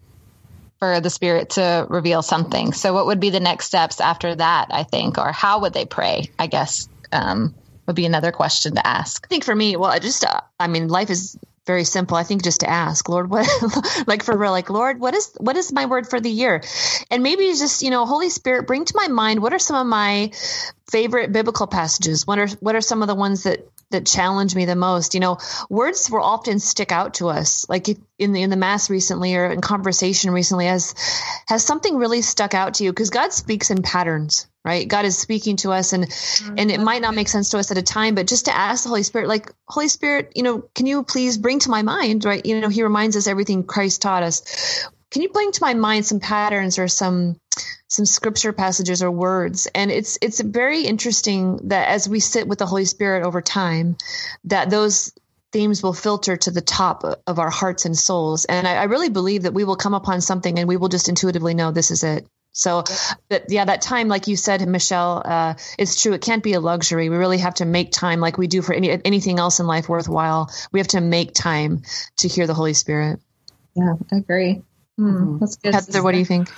for 0.79 1.01
the 1.01 1.11
spirit 1.11 1.51
to 1.51 1.87
reveal 1.88 2.23
something. 2.23 2.73
So 2.73 2.94
what 2.94 3.07
would 3.07 3.20
be 3.20 3.31
the 3.31 3.40
next 3.40 3.66
steps 3.66 4.01
after 4.01 4.35
that, 4.35 4.68
I 4.70 4.83
think, 4.83 5.18
or 5.18 5.31
how 5.31 5.61
would 5.61 5.73
they 5.73 5.85
pray? 5.85 6.31
I 6.38 6.47
guess 6.47 6.88
um, 7.12 7.55
would 7.87 7.97
be 7.97 8.07
another 8.07 8.33
question 8.33 8.75
to 8.75 8.87
ask. 8.87 9.27
I 9.27 9.29
think 9.29 9.44
for 9.44 9.55
me, 9.55 9.77
well, 9.77 9.90
I 9.90 9.99
just, 9.99 10.25
uh, 10.25 10.40
I 10.59 10.68
mean, 10.68 10.88
life 10.88 11.11
is 11.11 11.38
very 11.66 11.85
simple. 11.85 12.16
I 12.16 12.24
think 12.24 12.42
just 12.42 12.61
to 12.61 12.70
ask, 12.70 13.09
Lord, 13.09 13.31
what, 13.31 13.48
like 14.07 14.22
for 14.22 14.37
real, 14.37 14.50
like, 14.50 14.70
Lord, 14.70 15.00
what 15.00 15.14
is, 15.14 15.33
what 15.38 15.57
is 15.57 15.72
my 15.72 15.87
word 15.87 16.09
for 16.09 16.20
the 16.20 16.31
year? 16.31 16.62
And 17.11 17.22
maybe 17.22 17.44
just, 17.46 17.83
you 17.83 17.90
know, 17.90 18.05
Holy 18.07 18.31
Spirit, 18.31 18.66
bring 18.66 18.85
to 18.85 18.94
my 18.96 19.09
mind, 19.09 19.40
what 19.40 19.55
are 19.55 19.59
some 19.59 19.77
of 19.77 19.87
my 19.87 20.33
favorite 20.90 21.33
biblical 21.33 21.66
passages? 21.66 22.27
What 22.27 22.38
are, 22.38 22.48
what 22.61 22.74
are 22.74 22.81
some 22.81 23.03
of 23.03 23.09
the 23.09 23.14
ones 23.14 23.44
that 23.44 23.66
that 23.90 24.07
challenge 24.07 24.55
me 24.55 24.64
the 24.64 24.77
most. 24.77 25.14
You 25.14 25.20
know, 25.20 25.38
words 25.68 26.11
will 26.11 26.23
often 26.23 26.59
stick 26.59 26.92
out 26.92 27.14
to 27.14 27.29
us. 27.29 27.66
Like 27.68 27.88
in 28.18 28.33
the 28.33 28.42
in 28.42 28.51
the 28.51 28.57
mass 28.57 28.90
recently 28.90 29.35
or 29.35 29.47
in 29.47 29.61
conversation 29.61 30.31
recently, 30.31 30.66
has 30.66 30.94
has 31.47 31.64
something 31.64 31.97
really 31.97 32.23
stuck 32.23 32.55
out 32.55 32.75
to 32.75 32.85
you? 32.85 32.90
Because 32.90 33.11
God 33.11 33.33
speaks 33.33 33.70
in 33.70 33.83
patterns, 33.83 34.47
right? 34.64 34.87
God 34.87 35.05
is 35.05 35.18
speaking 35.18 35.57
to 35.59 35.73
us, 35.73 35.92
and 35.92 36.05
mm-hmm. 36.05 36.55
and 36.59 36.70
it 36.70 36.81
might 36.81 37.03
not 37.03 37.14
make 37.14 37.29
sense 37.29 37.51
to 37.51 37.59
us 37.59 37.70
at 37.70 37.79
a 37.79 37.83
time, 37.83 38.14
but 38.14 38.27
just 38.27 38.47
to 38.47 38.57
ask 38.57 38.85
the 38.85 38.88
Holy 38.88 39.03
Spirit, 39.03 39.29
like 39.29 39.53
Holy 39.66 39.88
Spirit, 39.88 40.33
you 40.35 40.42
know, 40.42 40.62
can 40.75 40.87
you 40.87 41.03
please 41.03 41.38
bring 41.38 41.59
to 41.61 41.70
my 41.70 41.83
mind, 41.83 42.25
right? 42.25 42.44
You 42.44 42.61
know, 42.61 42.68
He 42.68 42.83
reminds 42.83 43.16
us 43.16 43.27
everything 43.27 43.64
Christ 43.64 44.03
taught 44.03 44.23
us. 44.23 44.88
Can 45.14 45.22
you 45.22 45.29
bring 45.29 45.53
to 45.53 45.62
my 45.62 45.74
mind 45.74 46.05
some 46.05 46.18
patterns 46.18 46.77
or 46.81 46.88
some 46.88 47.37
some 47.87 48.05
scripture 48.05 48.53
passages 48.53 49.00
or 49.00 49.12
words? 49.12 49.68
And 49.72 49.92
it's 49.92 50.18
it's 50.20 50.40
very 50.40 50.83
interesting 50.83 51.68
that 51.68 51.88
as 51.88 52.09
we 52.09 52.18
sit 52.18 52.48
with 52.48 52.59
the 52.59 52.66
holy 52.66 52.85
spirit 52.85 53.24
over 53.24 53.40
time 53.40 53.96
that 54.46 54.70
those 54.70 55.12
themes 55.53 55.85
will 55.85 55.92
filter 55.92 56.37
to 56.37 56.50
the 56.50 56.61
top 56.61 57.05
of 57.29 57.38
our 57.38 57.48
hearts 57.48 57.85
and 57.85 57.96
souls. 57.96 58.44
And 58.44 58.66
I, 58.66 58.74
I 58.74 58.85
really 58.85 59.09
believe 59.09 59.44
that 59.44 59.55
we 59.55 59.62
will 59.62 59.77
come 59.77 59.94
upon 59.94 60.20
something 60.20 60.59
and 60.59 60.68
we 60.68 60.77
will 60.77 60.88
just 60.88 61.09
intuitively 61.09 61.55
know 61.55 61.70
this 61.70 61.92
is 61.92 62.03
it. 62.03 62.27
So 62.50 62.83
that 63.29 63.44
yeah 63.50 63.66
that 63.66 63.83
time 63.83 64.09
like 64.09 64.27
you 64.27 64.37
said 64.37 64.66
michelle 64.66 65.22
uh, 65.24 65.55
it's 65.79 66.03
true. 66.03 66.14
It 66.14 66.22
can't 66.22 66.42
be 66.42 66.55
a 66.55 66.61
luxury. 66.61 67.09
We 67.09 67.16
really 67.16 67.38
have 67.38 67.55
to 67.55 67.66
make 67.66 67.92
time 67.92 68.18
like 68.18 68.37
we 68.37 68.48
do 68.48 68.62
for 68.62 68.74
any 68.74 68.90
anything 69.05 69.38
else 69.38 69.61
in 69.61 69.68
life 69.68 69.88
worthwhile. 69.88 70.50
We 70.72 70.81
have 70.81 70.88
to 70.88 71.00
make 71.00 71.35
time 71.35 71.83
to 72.16 72.27
hear 72.27 72.48
the 72.48 72.55
holy 72.55 72.74
spirit. 72.74 73.20
Yeah 73.77 73.94
i 74.12 74.16
agree 74.16 74.64
Mm, 74.98 75.40
that's 75.40 75.57
good. 75.57 75.74
Heather, 75.74 76.04
what 76.04 76.12
do 76.12 76.18
you 76.18 76.24
think? 76.24 76.48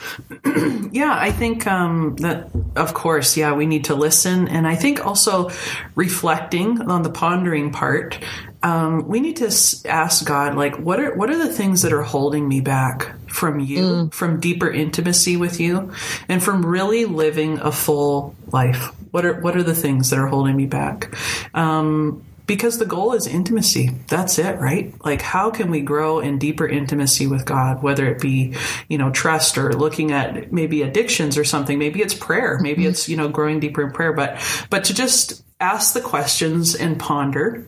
yeah, 0.93 1.17
I 1.19 1.33
think 1.33 1.67
um, 1.67 2.17
that, 2.17 2.51
of 2.77 2.93
course, 2.93 3.35
yeah, 3.35 3.55
we 3.55 3.65
need 3.65 3.85
to 3.85 3.95
listen. 3.95 4.49
And 4.49 4.67
I 4.67 4.75
think 4.75 5.05
also 5.07 5.51
reflecting 5.95 6.83
on 6.83 7.03
the 7.03 7.09
pondering 7.09 7.73
part, 7.73 8.19
um, 8.63 9.09
we 9.09 9.21
need 9.21 9.37
to 9.37 9.47
ask 9.87 10.27
God, 10.27 10.55
like, 10.55 10.77
what 10.79 11.01
are, 11.01 11.15
what 11.15 11.31
are 11.31 11.39
the 11.39 11.53
things 11.53 11.81
that 11.81 11.95
are 11.95 12.03
holding 12.03 12.47
me 12.47 12.61
back 12.61 13.15
from 13.27 13.59
you, 13.59 13.79
mm. 13.79 14.13
from 14.13 14.39
deeper 14.39 14.71
intimacy 14.71 15.39
with 15.39 15.59
you, 15.59 15.93
and 16.29 16.43
from 16.43 16.67
really 16.67 17.07
living 17.07 17.59
a 17.61 17.73
full 17.73 18.35
life? 18.53 18.93
What 19.13 19.25
are, 19.25 19.41
what 19.41 19.57
are 19.57 19.63
the 19.63 19.75
things 19.75 20.11
that 20.11 20.19
are 20.19 20.27
holding 20.27 20.57
me 20.57 20.67
back? 20.67 21.15
Um, 21.55 22.23
because 22.47 22.79
the 22.79 22.87
goal 22.87 23.13
is 23.13 23.27
intimacy. 23.27 23.91
That's 24.09 24.39
it, 24.39 24.59
right? 24.59 24.95
Like, 25.05 25.23
how 25.23 25.51
can 25.51 25.71
we 25.71 25.81
grow 25.81 26.21
in 26.21 26.39
deeper 26.39 26.67
intimacy 26.67 27.27
with 27.27 27.45
God, 27.45 27.83
whether 27.83 28.07
it 28.07 28.21
be, 28.21 28.55
you 28.89 28.99
know, 28.99 29.11
trust 29.11 29.59
or 29.59 29.73
looking 29.73 30.13
at 30.13 30.53
maybe 30.53 30.83
addictions 30.83 31.37
or 31.37 31.45
something. 31.45 31.79
Maybe 31.79 32.03
it's 32.03 32.15
prayer. 32.15 32.59
Maybe 32.61 32.83
mm-hmm. 32.83 32.91
it's, 32.91 33.09
you 33.09 33.17
know, 33.17 33.29
growing 33.29 33.61
deeper 33.61 33.83
in 33.83 33.93
prayer, 33.93 34.13
but, 34.13 34.41
but 34.71 34.85
to 34.85 34.95
just 34.95 35.43
ask 35.61 35.95
the 35.95 36.01
questions 36.01 36.75
and 36.75 36.99
ponder 36.99 37.67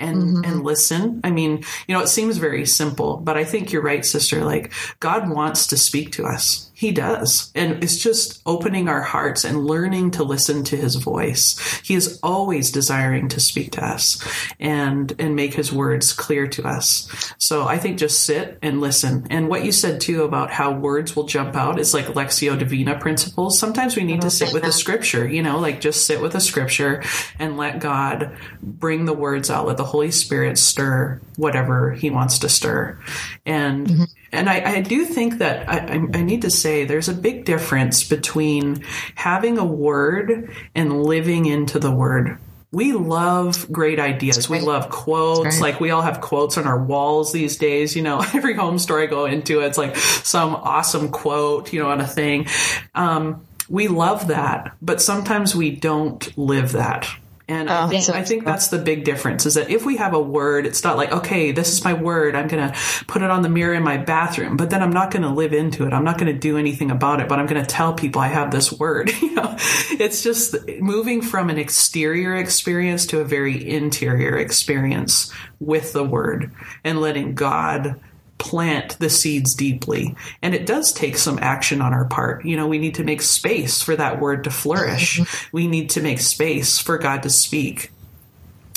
and 0.00 0.22
mm-hmm. 0.22 0.44
and 0.44 0.64
listen. 0.64 1.20
I 1.24 1.30
mean, 1.30 1.64
you 1.86 1.94
know, 1.94 2.02
it 2.02 2.08
seems 2.08 2.38
very 2.38 2.66
simple, 2.66 3.18
but 3.18 3.36
I 3.36 3.44
think 3.44 3.72
you're 3.72 3.82
right, 3.82 4.04
sister. 4.04 4.44
Like 4.44 4.72
God 5.00 5.28
wants 5.28 5.68
to 5.68 5.76
speak 5.76 6.12
to 6.12 6.26
us. 6.26 6.70
He 6.78 6.92
does. 6.92 7.50
And 7.54 7.82
it's 7.82 7.96
just 7.96 8.42
opening 8.44 8.86
our 8.86 9.00
hearts 9.00 9.44
and 9.44 9.64
learning 9.64 10.10
to 10.10 10.22
listen 10.22 10.62
to 10.64 10.76
his 10.76 10.96
voice. 10.96 11.58
He 11.82 11.94
is 11.94 12.20
always 12.22 12.70
desiring 12.70 13.28
to 13.28 13.40
speak 13.40 13.72
to 13.72 13.82
us 13.82 14.22
and, 14.60 15.10
and 15.18 15.34
make 15.34 15.54
his 15.54 15.72
words 15.72 16.12
clear 16.12 16.46
to 16.48 16.68
us. 16.68 17.32
So 17.38 17.66
I 17.66 17.78
think 17.78 17.98
just 17.98 18.24
sit 18.24 18.58
and 18.60 18.82
listen. 18.82 19.26
And 19.30 19.48
what 19.48 19.64
you 19.64 19.72
said 19.72 20.02
too 20.02 20.24
about 20.24 20.50
how 20.50 20.70
words 20.70 21.16
will 21.16 21.24
jump 21.24 21.56
out 21.56 21.80
is 21.80 21.94
like 21.94 22.08
Lectio 22.08 22.58
Divina 22.58 22.98
principles. 22.98 23.58
Sometimes 23.58 23.96
we 23.96 24.04
need 24.04 24.20
to 24.20 24.30
sit 24.30 24.52
with 24.52 24.64
a 24.64 24.72
scripture, 24.72 25.26
you 25.26 25.42
know, 25.42 25.58
like 25.58 25.80
just 25.80 26.06
sit 26.06 26.20
with 26.20 26.34
a 26.34 26.40
scripture 26.42 27.02
and 27.38 27.56
let 27.56 27.78
God 27.78 28.36
bring 28.62 29.06
the 29.06 29.14
words 29.14 29.48
out. 29.48 29.66
Let 29.66 29.78
the 29.78 29.84
Holy 29.84 30.10
Spirit 30.10 30.58
stir 30.58 31.22
whatever 31.36 31.92
he 31.92 32.10
wants 32.10 32.40
to 32.40 32.50
stir. 32.50 32.98
And, 33.46 33.86
mm-hmm. 33.86 34.04
And 34.32 34.48
I, 34.48 34.76
I, 34.76 34.80
do 34.80 35.04
think 35.04 35.38
that 35.38 35.68
I, 35.68 35.94
I 35.94 36.22
need 36.22 36.42
to 36.42 36.50
say 36.50 36.84
there's 36.84 37.08
a 37.08 37.14
big 37.14 37.44
difference 37.44 38.04
between 38.04 38.84
having 39.14 39.58
a 39.58 39.64
word 39.64 40.50
and 40.74 41.02
living 41.02 41.46
into 41.46 41.78
the 41.78 41.90
word 41.90 42.38
we 42.72 42.92
love 42.92 43.70
great 43.72 43.98
ideas. 43.98 44.50
We 44.50 44.60
love 44.60 44.90
quotes. 44.90 45.60
Like 45.60 45.80
we 45.80 45.90
all 45.92 46.02
have 46.02 46.20
quotes 46.20 46.58
on 46.58 46.66
our 46.66 46.78
walls 46.78 47.32
these 47.32 47.56
days. 47.56 47.96
You 47.96 48.02
know, 48.02 48.18
every 48.34 48.54
home 48.54 48.78
store 48.78 49.00
I 49.00 49.06
go 49.06 49.24
into, 49.24 49.60
it's 49.60 49.78
like 49.78 49.96
some 49.96 50.54
awesome 50.54 51.10
quote, 51.10 51.72
you 51.72 51.82
know, 51.82 51.90
on 51.90 52.02
a 52.02 52.06
thing. 52.06 52.48
Um, 52.94 53.46
we 53.68 53.88
love 53.88 54.28
that, 54.28 54.76
but 54.82 55.00
sometimes 55.00 55.56
we 55.56 55.70
don't 55.70 56.36
live 56.36 56.72
that. 56.72 57.08
And 57.48 57.70
oh, 57.70 57.72
I, 57.72 57.88
think, 57.88 58.08
I 58.08 58.24
think 58.24 58.44
that's 58.44 58.68
the 58.68 58.78
big 58.78 59.04
difference 59.04 59.46
is 59.46 59.54
that 59.54 59.70
if 59.70 59.86
we 59.86 59.98
have 59.98 60.14
a 60.14 60.20
word, 60.20 60.66
it's 60.66 60.82
not 60.82 60.96
like, 60.96 61.12
okay, 61.12 61.52
this 61.52 61.72
is 61.72 61.84
my 61.84 61.92
word. 61.92 62.34
I'm 62.34 62.48
going 62.48 62.72
to 62.72 62.76
put 63.06 63.22
it 63.22 63.30
on 63.30 63.42
the 63.42 63.48
mirror 63.48 63.72
in 63.72 63.84
my 63.84 63.98
bathroom, 63.98 64.56
but 64.56 64.70
then 64.70 64.82
I'm 64.82 64.90
not 64.90 65.12
going 65.12 65.22
to 65.22 65.28
live 65.28 65.52
into 65.52 65.86
it. 65.86 65.92
I'm 65.92 66.02
not 66.02 66.18
going 66.18 66.32
to 66.32 66.38
do 66.38 66.58
anything 66.58 66.90
about 66.90 67.20
it, 67.20 67.28
but 67.28 67.38
I'm 67.38 67.46
going 67.46 67.62
to 67.62 67.66
tell 67.68 67.94
people 67.94 68.20
I 68.20 68.28
have 68.28 68.50
this 68.50 68.72
word. 68.72 69.12
you 69.22 69.32
know, 69.34 69.54
it's 69.92 70.24
just 70.24 70.56
moving 70.80 71.22
from 71.22 71.48
an 71.48 71.56
exterior 71.56 72.34
experience 72.34 73.06
to 73.06 73.20
a 73.20 73.24
very 73.24 73.68
interior 73.68 74.36
experience 74.36 75.32
with 75.60 75.92
the 75.92 76.02
word 76.02 76.50
and 76.82 77.00
letting 77.00 77.36
God 77.36 78.00
plant 78.38 78.98
the 78.98 79.08
seeds 79.08 79.54
deeply. 79.54 80.14
And 80.42 80.54
it 80.54 80.66
does 80.66 80.92
take 80.92 81.16
some 81.16 81.38
action 81.40 81.80
on 81.80 81.94
our 81.94 82.04
part. 82.04 82.44
You 82.44 82.56
know, 82.56 82.66
we 82.66 82.78
need 82.78 82.96
to 82.96 83.04
make 83.04 83.22
space 83.22 83.82
for 83.82 83.96
that 83.96 84.20
word 84.20 84.44
to 84.44 84.50
flourish. 84.50 85.20
Mm-hmm. 85.20 85.56
We 85.56 85.66
need 85.66 85.90
to 85.90 86.02
make 86.02 86.20
space 86.20 86.78
for 86.78 86.98
God 86.98 87.22
to 87.22 87.30
speak. 87.30 87.92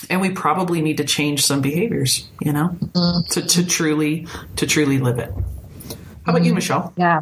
And 0.10 0.22
we 0.22 0.30
probably 0.30 0.82
need 0.82 0.98
to 0.98 1.04
change 1.04 1.46
some 1.46 1.62
behaviors, 1.62 2.30
you 2.42 2.54
know, 2.54 2.70
mm-hmm. 2.70 3.28
to, 3.32 3.46
to 3.46 3.66
truly 3.66 4.28
to 4.56 4.66
truly 4.66 4.98
live 4.98 5.20
it. 5.20 5.34
How 6.26 6.32
about 6.32 6.44
you, 6.44 6.52
mm-hmm. 6.52 6.56
Michelle? 6.56 6.94
Yeah. 6.96 7.22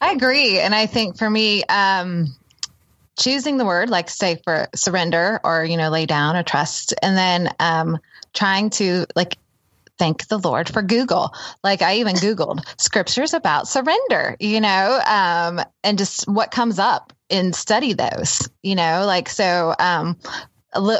I 0.00 0.12
agree. 0.12 0.58
And 0.58 0.74
I 0.74 0.86
think 0.86 1.16
for 1.16 1.28
me, 1.28 1.64
um, 1.64 2.36
choosing 3.18 3.56
the 3.56 3.64
word, 3.64 3.88
like 3.88 4.10
say 4.10 4.36
for 4.44 4.68
surrender 4.74 5.40
or, 5.42 5.64
you 5.64 5.78
know, 5.78 5.88
lay 5.88 6.04
down 6.04 6.36
or 6.36 6.42
trust, 6.42 6.92
and 7.02 7.16
then 7.16 7.48
um, 7.58 7.98
trying 8.34 8.68
to 8.70 9.06
like 9.16 9.38
thank 9.98 10.26
the 10.28 10.38
Lord 10.38 10.68
for 10.68 10.82
Google. 10.82 11.34
Like 11.62 11.82
I 11.82 11.96
even 11.96 12.16
Googled 12.16 12.64
scriptures 12.80 13.34
about 13.34 13.68
surrender, 13.68 14.36
you 14.40 14.60
know, 14.60 15.00
um, 15.06 15.60
and 15.82 15.98
just 15.98 16.28
what 16.28 16.50
comes 16.50 16.78
up 16.78 17.12
and 17.30 17.54
study 17.54 17.92
those, 17.92 18.48
you 18.62 18.74
know, 18.74 19.04
like 19.06 19.28
so, 19.28 19.74
um, 19.78 20.16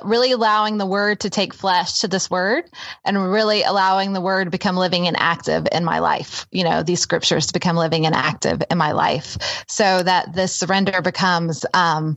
really 0.04 0.32
allowing 0.32 0.78
the 0.78 0.86
word 0.86 1.20
to 1.20 1.30
take 1.30 1.52
flesh 1.52 2.00
to 2.00 2.08
this 2.08 2.30
word 2.30 2.64
and 3.04 3.30
really 3.30 3.62
allowing 3.62 4.12
the 4.12 4.20
word 4.20 4.50
become 4.50 4.76
living 4.76 5.06
and 5.06 5.16
active 5.18 5.66
in 5.70 5.84
my 5.84 5.98
life 5.98 6.46
you 6.50 6.64
know 6.64 6.82
these 6.82 7.00
scriptures 7.00 7.48
to 7.48 7.52
become 7.52 7.76
living 7.76 8.06
and 8.06 8.14
active 8.14 8.62
in 8.70 8.78
my 8.78 8.92
life 8.92 9.64
so 9.68 10.02
that 10.02 10.32
this 10.34 10.54
surrender 10.54 11.02
becomes 11.02 11.66
um, 11.74 12.16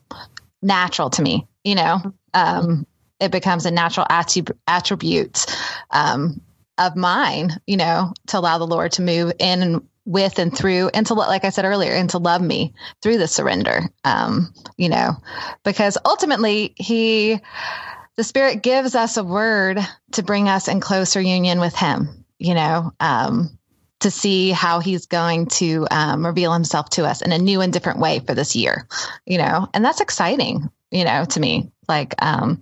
natural 0.62 1.10
to 1.10 1.22
me 1.22 1.48
you 1.64 1.76
know 1.76 2.14
um, 2.34 2.86
it 3.20 3.32
becomes 3.32 3.66
a 3.66 3.72
natural 3.72 4.06
attribute, 4.10 4.58
attribute 4.68 5.46
um, 5.92 6.40
of 6.80 6.96
mine, 6.96 7.60
you 7.68 7.78
know, 7.78 8.14
to 8.28 8.40
allow 8.40 8.58
the 8.58 8.68
Lord 8.68 8.94
to 8.94 9.02
move 9.02 9.34
in 9.40 9.62
and 9.62 9.88
with 10.06 10.40
and 10.40 10.56
through 10.56 10.90
and 10.94 11.06
to 11.06 11.14
like 11.14 11.46
I 11.46 11.50
said 11.50 11.66
earlier, 11.66 11.94
and 11.94 12.10
to 12.12 12.18
love 12.18 12.42
me 12.42 12.74
through 13.02 13.20
the 13.20 13.28
surrender. 13.28 13.82
Um, 14.04 14.54
you 14.78 14.90
know, 14.90 15.18
because 15.64 15.98
ultimately 16.04 16.74
he 16.76 17.40
the 18.16 18.24
Spirit 18.24 18.64
gives 18.64 18.96
us 18.96 19.18
a 19.18 19.24
word 19.24 19.80
to 20.14 20.24
bring 20.24 20.50
us 20.50 20.68
in 20.68 20.82
closer 20.82 21.22
union 21.22 21.60
with 21.60 21.76
him, 21.76 22.26
you 22.38 22.54
know, 22.54 22.92
um, 23.00 23.58
to 24.00 24.12
see 24.12 24.52
how 24.52 24.80
he's 24.80 25.06
going 25.06 25.46
to 25.46 25.88
um, 25.92 26.26
reveal 26.26 26.54
himself 26.54 26.90
to 26.90 27.06
us 27.06 27.22
in 27.22 27.32
a 27.32 27.38
new 27.38 27.62
and 27.62 27.72
different 27.72 28.00
way 28.00 28.20
for 28.20 28.34
this 28.34 28.56
year, 28.56 28.88
you 29.26 29.38
know, 29.38 29.68
and 29.74 29.86
that's 29.86 30.02
exciting, 30.02 30.70
you 30.92 31.04
know, 31.04 31.26
to 31.26 31.40
me. 31.40 31.72
Like, 31.88 32.14
um, 32.24 32.62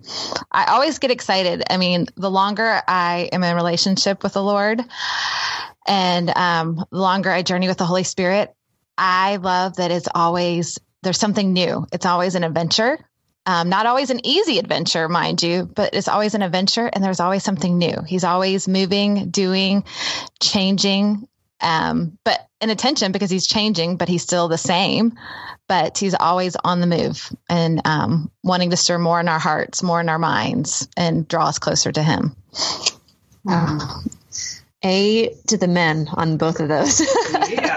I 0.50 0.66
always 0.66 0.98
get 0.98 1.10
excited. 1.10 1.62
I 1.68 1.76
mean, 1.76 2.06
the 2.16 2.30
longer 2.30 2.80
I 2.88 3.28
am 3.32 3.44
in 3.44 3.54
relationship 3.54 4.22
with 4.22 4.32
the 4.32 4.42
Lord 4.42 4.80
and 5.86 6.30
um, 6.30 6.84
the 6.90 6.98
longer 6.98 7.30
I 7.30 7.42
journey 7.42 7.68
with 7.68 7.78
the 7.78 7.84
Holy 7.84 8.04
Spirit, 8.04 8.54
I 8.96 9.36
love 9.36 9.76
that 9.76 9.90
it's 9.90 10.08
always, 10.14 10.78
there's 11.02 11.20
something 11.20 11.52
new. 11.52 11.86
It's 11.92 12.06
always 12.06 12.34
an 12.34 12.44
adventure. 12.44 12.98
Um, 13.44 13.68
not 13.68 13.86
always 13.86 14.10
an 14.10 14.26
easy 14.26 14.58
adventure, 14.58 15.08
mind 15.08 15.42
you, 15.42 15.70
but 15.74 15.94
it's 15.94 16.08
always 16.08 16.34
an 16.34 16.42
adventure 16.42 16.86
and 16.86 17.02
there's 17.02 17.20
always 17.20 17.44
something 17.44 17.78
new. 17.78 17.96
He's 18.06 18.24
always 18.24 18.68
moving, 18.68 19.30
doing, 19.30 19.84
changing, 20.40 21.26
um, 21.60 22.18
but 22.24 22.47
in 22.60 22.70
attention 22.70 23.12
because 23.12 23.30
he's 23.30 23.46
changing, 23.46 23.96
but 23.96 24.08
he's 24.08 24.22
still 24.22 24.48
the 24.48 24.58
same. 24.58 25.18
But 25.68 25.98
he's 25.98 26.14
always 26.14 26.56
on 26.56 26.80
the 26.80 26.86
move 26.86 27.30
and 27.48 27.82
um, 27.86 28.30
wanting 28.42 28.70
to 28.70 28.76
stir 28.76 28.98
more 28.98 29.20
in 29.20 29.28
our 29.28 29.38
hearts, 29.38 29.82
more 29.82 30.00
in 30.00 30.08
our 30.08 30.18
minds, 30.18 30.88
and 30.96 31.28
draw 31.28 31.48
us 31.48 31.58
closer 31.58 31.92
to 31.92 32.02
him. 32.02 32.34
Um, 33.46 33.80
a 34.82 35.34
to 35.48 35.56
the 35.56 35.68
men 35.68 36.08
on 36.12 36.36
both 36.38 36.60
of 36.60 36.68
those. 36.68 37.00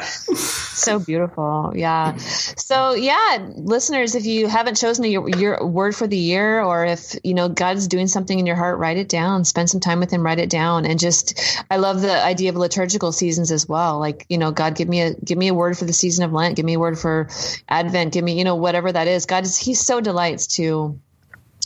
so 0.84 1.00
beautiful. 1.00 1.74
Yeah. 1.76 2.16
So 2.18 2.94
yeah, 2.94 3.50
listeners, 3.56 4.16
if 4.16 4.26
you 4.26 4.48
haven't 4.48 4.76
chosen 4.76 5.06
your, 5.06 5.30
your 5.30 5.66
word 5.66 5.96
for 5.96 6.08
the 6.08 6.18
year 6.18 6.62
or 6.62 6.86
if, 6.86 7.16
you 7.24 7.34
know, 7.34 7.50
God's 7.50 7.88
doing 7.88 8.08
something 8.08 8.38
in 8.38 8.46
your 8.46 8.56
heart, 8.56 8.80
write 8.80 8.98
it 8.98 9.10
down, 9.10 9.46
spend 9.46 9.70
some 9.70 9.80
time 9.80 10.00
with 10.00 10.12
him, 10.12 10.24
write 10.24 10.40
it 10.40 10.50
down. 10.50 10.86
And 10.86 11.00
just, 11.00 11.64
I 11.70 11.78
love 11.78 12.02
the 12.02 12.24
idea 12.24 12.50
of 12.50 12.56
liturgical 12.56 13.12
seasons 13.12 13.52
as 13.52 13.68
well. 13.68 14.00
Like, 14.00 14.26
you 14.30 14.38
know, 14.38 14.52
God, 14.52 14.76
give 14.76 14.88
me 14.88 15.02
a, 15.02 15.14
give 15.14 15.38
me 15.38 15.48
a 15.48 15.54
word 15.54 15.78
for 15.78 15.86
the 15.86 15.94
season 15.94 16.26
of 16.26 16.34
Lent. 16.34 16.56
Give 16.56 16.66
me 16.66 16.74
a 16.74 16.80
word 16.80 16.98
for 17.00 17.30
Advent. 17.68 18.14
Give 18.14 18.24
me, 18.24 18.38
you 18.38 18.44
know, 18.44 18.56
whatever 18.56 18.92
that 18.92 19.08
is. 19.08 19.26
God 19.26 19.44
is, 19.44 19.58
he 19.58 19.74
so 19.74 20.02
delights 20.02 20.48
to, 20.56 21.00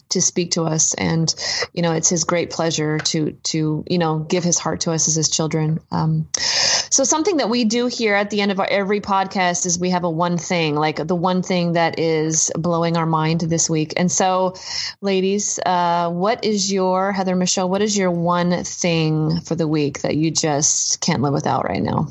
to 0.10 0.22
speak 0.22 0.52
to 0.52 0.64
us 0.64 0.94
and 0.94 1.34
you 1.74 1.82
know 1.82 1.92
it's 1.92 2.10
his 2.10 2.24
great 2.26 2.50
pleasure 2.50 3.00
to 3.00 3.32
to 3.44 3.84
you 3.90 3.98
know 3.98 4.20
give 4.20 4.44
his 4.44 4.60
heart 4.60 4.82
to 4.82 4.92
us 4.92 5.08
as 5.08 5.16
his 5.16 5.30
children 5.30 5.80
um, 5.92 6.30
so 6.96 7.04
something 7.04 7.36
that 7.38 7.50
we 7.50 7.66
do 7.66 7.88
here 7.88 8.16
at 8.16 8.30
the 8.30 8.40
end 8.40 8.54
of 8.54 8.60
our, 8.62 8.68
every 8.72 9.02
podcast 9.02 9.66
is 9.66 9.78
we 9.78 9.90
have 9.90 10.06
a 10.06 10.10
one 10.10 10.38
thing 10.38 10.76
like 10.76 11.06
the 11.06 11.14
one 11.14 11.44
thing 11.44 11.74
that 11.74 12.00
is 12.00 12.54
blowing 12.56 12.96
our 12.96 13.06
mind 13.06 13.42
this 13.42 13.70
week. 13.70 13.96
And 13.98 14.10
so 14.10 14.56
ladies 15.02 15.60
uh, 15.66 16.10
what 16.10 16.46
is 16.46 16.72
your 16.72 17.12
heather 17.12 17.36
michelle 17.36 17.68
what 17.68 17.82
is 17.82 17.98
your 17.98 18.12
one 18.12 18.64
thing 18.64 19.42
for 19.42 19.56
the 19.56 19.68
week 19.68 20.04
that 20.04 20.16
you 20.16 20.32
just 20.32 21.02
can't 21.02 21.22
live 21.22 21.34
without 21.34 21.68
right 21.68 21.84
now 21.84 22.08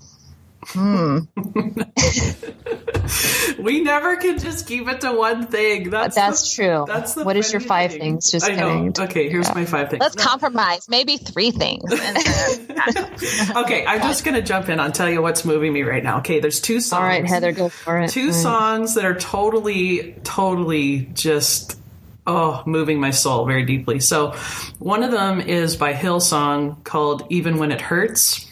Hmm. 0.69 1.19
we 3.63 3.81
never 3.81 4.17
can 4.17 4.39
just 4.39 4.67
keep 4.67 4.89
it 4.89 5.01
to 5.03 5.13
one 5.13 5.47
thing. 5.47 5.91
That's 5.91 6.17
that's 6.17 6.57
the, 6.57 6.63
true. 6.63 6.85
That's 6.87 7.15
the 7.15 7.25
what 7.25 7.37
is 7.37 7.53
your 7.53 7.61
five 7.61 7.93
thing. 7.93 8.01
things? 8.01 8.31
Just 8.31 8.47
I 8.47 8.55
kidding. 8.55 8.93
Okay, 8.99 9.29
here's 9.29 9.49
yeah. 9.49 9.55
my 9.55 9.65
five 9.65 9.91
things. 9.91 10.01
Let's 10.01 10.17
no. 10.17 10.25
compromise. 10.25 10.89
Maybe 10.89 11.17
three 11.17 11.51
things. 11.51 11.93
okay, 11.93 13.85
I'm 13.87 14.03
just 14.03 14.25
gonna 14.25 14.43
jump 14.43 14.69
in. 14.69 14.81
I'll 14.81 14.93
tell 14.93 15.11
you 15.11 15.23
what's 15.23 15.45
moving 15.45 15.73
me 15.73 15.83
right 15.83 16.03
now. 16.03 16.19
Okay, 16.19 16.41
there's 16.41 16.61
two 16.61 16.81
songs. 16.81 17.01
All 17.01 17.07
right, 17.07 17.27
Heather, 17.27 17.53
go 17.53 17.69
for 17.69 18.01
it. 18.01 18.11
Two 18.11 18.33
songs 18.33 18.95
that 18.95 19.05
are 19.05 19.15
totally, 19.15 20.15
totally 20.25 21.07
just 21.13 21.79
oh, 22.27 22.63
moving 22.67 23.01
my 23.01 23.11
soul 23.11 23.45
very 23.45 23.65
deeply. 23.65 24.01
So, 24.01 24.33
one 24.79 25.03
of 25.03 25.11
them 25.11 25.41
is 25.41 25.77
by 25.77 25.93
Hillsong 25.93 26.83
called 26.85 27.27
"Even 27.31 27.59
When 27.59 27.73
It 27.73 27.81
Hurts." 27.81 28.51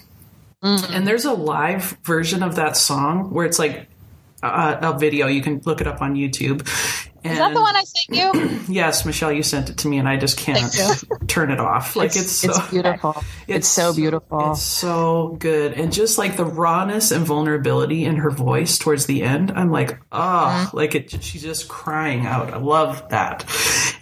Mm-hmm. 0.63 0.95
And 0.95 1.07
there's 1.07 1.25
a 1.25 1.33
live 1.33 1.99
version 2.05 2.43
of 2.43 2.57
that 2.57 2.77
song 2.77 3.31
where 3.31 3.45
it's 3.45 3.59
like 3.59 3.89
a, 4.43 4.79
a, 4.83 4.99
video. 4.99 5.27
You 5.27 5.43
can 5.43 5.61
look 5.65 5.81
it 5.81 5.87
up 5.87 6.01
on 6.01 6.15
YouTube. 6.15 6.69
And 7.25 7.35
Is 7.35 7.39
that 7.39 7.55
the 7.55 7.61
one 7.61 7.77
I 7.77 7.85
sent 7.85 8.19
you? 8.19 8.59
yes, 8.69 9.05
Michelle, 9.05 9.33
you 9.33 9.45
sent 9.45 9.71
it 9.71 9.79
to 9.79 9.89
me, 9.89 9.99
and 9.99 10.09
I 10.09 10.17
just 10.17 10.39
can't 10.39 10.73
turn 11.29 11.53
it 11.53 11.61
off. 11.61 11.95
Like 11.95 12.17
it's, 12.17 12.17
it's, 12.17 12.33
so, 12.41 12.51
it's 12.51 12.71
beautiful. 12.71 13.15
It's, 13.47 13.59
it's, 13.59 13.69
so 13.69 13.95
beautiful. 13.95 14.53
It's 14.53 14.63
so 14.63 15.37
good, 15.39 15.75
and 15.75 15.93
just 15.93 16.19
like 16.19 16.37
the 16.37 16.45
rawness 16.45 17.13
and 17.13 17.25
vulnerability 17.25 18.05
in 18.05 18.17
her 18.17 18.31
voice 18.31 18.77
towards 18.77 19.07
the 19.07 19.23
end, 19.23 19.53
I'm 19.53 19.71
like, 19.71 20.01
oh, 20.11 20.19
mm-hmm. 20.19 20.77
like 20.77 20.97
it. 20.97 21.23
She's 21.23 21.43
just 21.43 21.69
crying 21.69 22.27
out. 22.27 22.53
I 22.53 22.57
love 22.57 23.09
that. 23.11 23.45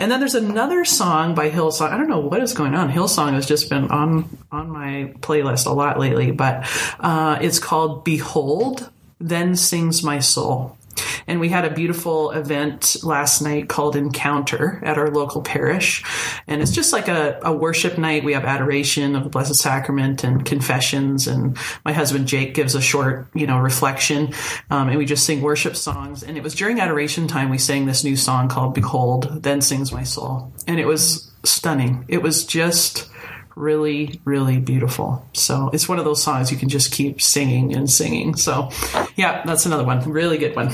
And 0.01 0.11
then 0.11 0.19
there's 0.19 0.35
another 0.35 0.87
song 0.87 1.35
by 1.35 1.51
Hillsong. 1.51 1.91
I 1.91 1.99
don't 1.99 2.09
know 2.09 2.21
what 2.21 2.43
is 2.43 2.55
going 2.55 2.75
on. 2.75 2.91
Hillsong 2.91 3.35
has 3.35 3.47
just 3.47 3.69
been 3.69 3.91
on 3.91 4.39
on 4.51 4.71
my 4.71 5.13
playlist 5.21 5.67
a 5.67 5.71
lot 5.71 5.99
lately, 5.99 6.31
but 6.31 6.67
uh, 6.99 7.39
it's 7.43 7.59
called 7.59 8.03
"Behold." 8.03 8.91
Then 9.23 9.55
Sings 9.55 10.03
My 10.03 10.21
Soul. 10.21 10.79
And 11.27 11.41
we 11.41 11.49
had 11.49 11.65
a 11.65 11.71
beautiful 11.71 12.31
event 12.31 12.97
last 13.03 13.41
night 13.41 13.69
called 13.69 13.97
Encounter 13.97 14.81
at 14.85 14.99
our 14.99 15.11
local 15.11 15.43
parish. 15.43 16.05
And 16.47 16.63
it's 16.63 16.73
just 16.73 16.93
like 16.93 17.09
a, 17.09 17.39
a 17.43 17.53
worship 17.53 17.99
night. 17.99 18.25
We 18.25 18.33
have 18.33 18.45
adoration 18.45 19.17
of 19.17 19.25
the 19.25 19.31
Blessed 19.31 19.57
Sacrament 19.57 20.25
and 20.25 20.45
confessions. 20.45 21.27
And 21.27 21.57
my 21.85 21.93
husband 21.93 22.27
Jake 22.27 22.55
gives 22.55 22.75
a 22.75 22.81
short, 22.81 23.29
you 23.35 23.47
know, 23.47 23.59
reflection. 23.59 24.35
Um, 24.71 24.89
and 24.89 24.99
we 24.99 25.05
just 25.05 25.25
sing 25.25 25.43
worship 25.43 25.77
songs. 25.77 26.23
And 26.23 26.37
it 26.37 26.43
was 26.43 26.55
during 26.55 26.81
adoration 26.81 27.29
time 27.29 27.51
we 27.51 27.59
sang 27.59 27.87
this 27.87 28.05
new 28.05 28.17
song 28.17 28.49
called 28.49 28.75
Behold, 28.75 29.43
Then 29.43 29.61
Sings 29.61 29.93
My 29.93 30.03
Soul. 30.03 30.53
And 30.67 30.81
it 30.81 30.87
was 30.87 31.31
stunning. 31.45 32.05
It 32.09 32.23
was 32.23 32.45
just 32.45 33.09
really, 33.57 34.21
really 34.25 34.59
beautiful. 34.59 35.27
So 35.33 35.71
it's 35.73 35.89
one 35.89 35.99
of 35.99 36.05
those 36.05 36.23
songs 36.23 36.51
you 36.51 36.59
can 36.59 36.69
just 36.69 36.93
keep 36.93 37.21
singing 37.21 37.75
and 37.75 37.91
singing. 37.91 38.37
So, 38.37 38.71
yeah, 39.17 39.43
that's 39.45 39.67
another 39.67 39.85
one. 39.85 40.09
Really 40.11 40.39
good 40.39 40.57
one. 40.57 40.71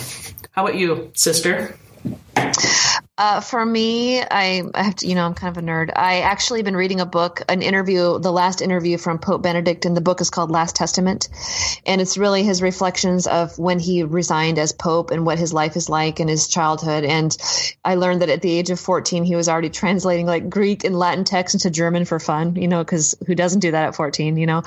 How 0.52 0.64
about 0.64 0.76
you, 0.76 1.10
sister? 1.14 1.76
Uh, 3.18 3.40
for 3.40 3.64
me, 3.64 4.20
I, 4.20 4.62
I, 4.74 4.82
have 4.82 4.96
to, 4.96 5.06
you 5.06 5.14
know, 5.14 5.24
I'm 5.24 5.32
kind 5.32 5.56
of 5.56 5.62
a 5.62 5.66
nerd. 5.66 5.90
I 5.96 6.20
actually 6.20 6.62
been 6.62 6.76
reading 6.76 7.00
a 7.00 7.06
book, 7.06 7.40
an 7.48 7.62
interview, 7.62 8.18
the 8.18 8.30
last 8.30 8.60
interview 8.60 8.98
from 8.98 9.18
Pope 9.18 9.40
Benedict, 9.40 9.86
and 9.86 9.96
the 9.96 10.02
book 10.02 10.20
is 10.20 10.28
called 10.28 10.50
Last 10.50 10.76
Testament, 10.76 11.30
and 11.86 12.02
it's 12.02 12.18
really 12.18 12.42
his 12.42 12.60
reflections 12.60 13.26
of 13.26 13.58
when 13.58 13.78
he 13.78 14.02
resigned 14.02 14.58
as 14.58 14.72
Pope 14.72 15.12
and 15.12 15.24
what 15.24 15.38
his 15.38 15.54
life 15.54 15.76
is 15.76 15.88
like 15.88 16.20
in 16.20 16.28
his 16.28 16.46
childhood. 16.46 17.04
And 17.04 17.34
I 17.82 17.94
learned 17.94 18.20
that 18.20 18.28
at 18.28 18.42
the 18.42 18.52
age 18.52 18.68
of 18.68 18.78
14, 18.78 19.24
he 19.24 19.34
was 19.34 19.48
already 19.48 19.70
translating 19.70 20.26
like 20.26 20.50
Greek 20.50 20.84
and 20.84 20.94
Latin 20.94 21.24
text 21.24 21.54
into 21.54 21.70
German 21.70 22.04
for 22.04 22.20
fun, 22.20 22.56
you 22.56 22.68
know, 22.68 22.84
because 22.84 23.14
who 23.26 23.34
doesn't 23.34 23.60
do 23.60 23.70
that 23.70 23.88
at 23.88 23.96
14, 23.96 24.36
you 24.36 24.46
know? 24.46 24.62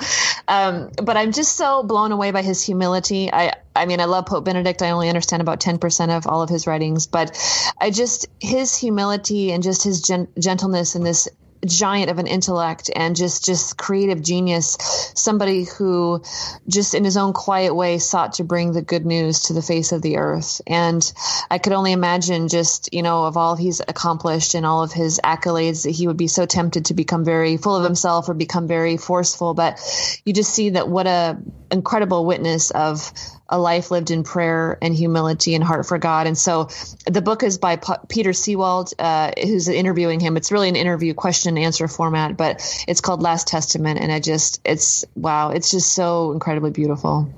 Um, 0.48 0.90
but 1.00 1.16
I'm 1.16 1.30
just 1.30 1.56
so 1.56 1.84
blown 1.84 2.10
away 2.10 2.32
by 2.32 2.42
his 2.42 2.60
humility. 2.64 3.32
I, 3.32 3.52
I 3.74 3.86
mean, 3.86 4.00
I 4.00 4.06
love 4.06 4.26
Pope 4.26 4.44
Benedict. 4.44 4.82
I 4.82 4.90
only 4.90 5.08
understand 5.08 5.42
about 5.42 5.60
10% 5.60 6.16
of 6.16 6.26
all 6.26 6.42
of 6.42 6.48
his 6.48 6.66
writings, 6.66 7.06
but 7.06 7.38
I 7.80 7.90
just, 7.90 8.26
his 8.40 8.76
humility 8.76 9.52
and 9.52 9.62
just 9.62 9.82
his 9.82 10.02
gen- 10.02 10.28
gentleness 10.38 10.94
and 10.94 11.06
this 11.06 11.28
giant 11.66 12.10
of 12.10 12.18
an 12.18 12.26
intellect 12.26 12.90
and 12.94 13.14
just 13.14 13.44
just 13.44 13.76
creative 13.76 14.22
genius 14.22 14.78
somebody 15.14 15.64
who 15.64 16.22
just 16.68 16.94
in 16.94 17.04
his 17.04 17.16
own 17.16 17.32
quiet 17.32 17.74
way 17.74 17.98
sought 17.98 18.34
to 18.34 18.44
bring 18.44 18.72
the 18.72 18.82
good 18.82 19.04
news 19.04 19.40
to 19.40 19.52
the 19.52 19.62
face 19.62 19.92
of 19.92 20.00
the 20.00 20.16
earth 20.16 20.62
and 20.66 21.12
i 21.50 21.58
could 21.58 21.72
only 21.72 21.92
imagine 21.92 22.48
just 22.48 22.92
you 22.94 23.02
know 23.02 23.24
of 23.24 23.36
all 23.36 23.56
he's 23.56 23.80
accomplished 23.80 24.54
and 24.54 24.64
all 24.64 24.82
of 24.82 24.92
his 24.92 25.20
accolades 25.22 25.82
that 25.84 25.90
he 25.90 26.06
would 26.06 26.16
be 26.16 26.28
so 26.28 26.46
tempted 26.46 26.86
to 26.86 26.94
become 26.94 27.24
very 27.24 27.56
full 27.56 27.76
of 27.76 27.84
himself 27.84 28.28
or 28.28 28.34
become 28.34 28.66
very 28.66 28.96
forceful 28.96 29.52
but 29.52 29.78
you 30.24 30.32
just 30.32 30.54
see 30.54 30.70
that 30.70 30.88
what 30.88 31.06
a 31.06 31.38
incredible 31.70 32.24
witness 32.24 32.70
of 32.70 33.12
a 33.50 33.58
life 33.58 33.90
lived 33.90 34.10
in 34.10 34.22
prayer 34.22 34.78
and 34.80 34.94
humility 34.94 35.54
and 35.54 35.62
heart 35.62 35.86
for 35.86 35.98
God. 35.98 36.26
And 36.26 36.38
so 36.38 36.68
the 37.06 37.20
book 37.20 37.42
is 37.42 37.58
by 37.58 37.76
P- 37.76 37.92
Peter 38.08 38.30
Seewald, 38.30 38.94
uh, 38.98 39.32
who's 39.42 39.68
interviewing 39.68 40.20
him. 40.20 40.36
It's 40.36 40.52
really 40.52 40.68
an 40.68 40.76
interview 40.76 41.12
question 41.14 41.56
and 41.56 41.64
answer 41.64 41.88
format, 41.88 42.36
but 42.36 42.84
it's 42.86 43.00
called 43.00 43.22
Last 43.22 43.48
Testament. 43.48 44.00
And 44.00 44.12
I 44.12 44.20
just, 44.20 44.60
it's 44.64 45.04
wow, 45.16 45.50
it's 45.50 45.70
just 45.70 45.94
so 45.94 46.32
incredibly 46.32 46.70
beautiful. 46.70 47.28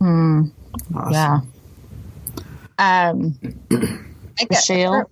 Mm. 0.00 0.52
Awesome. 0.94 1.52
Yeah. 2.78 3.10
Um, 3.10 3.38
Michelle. 4.50 5.10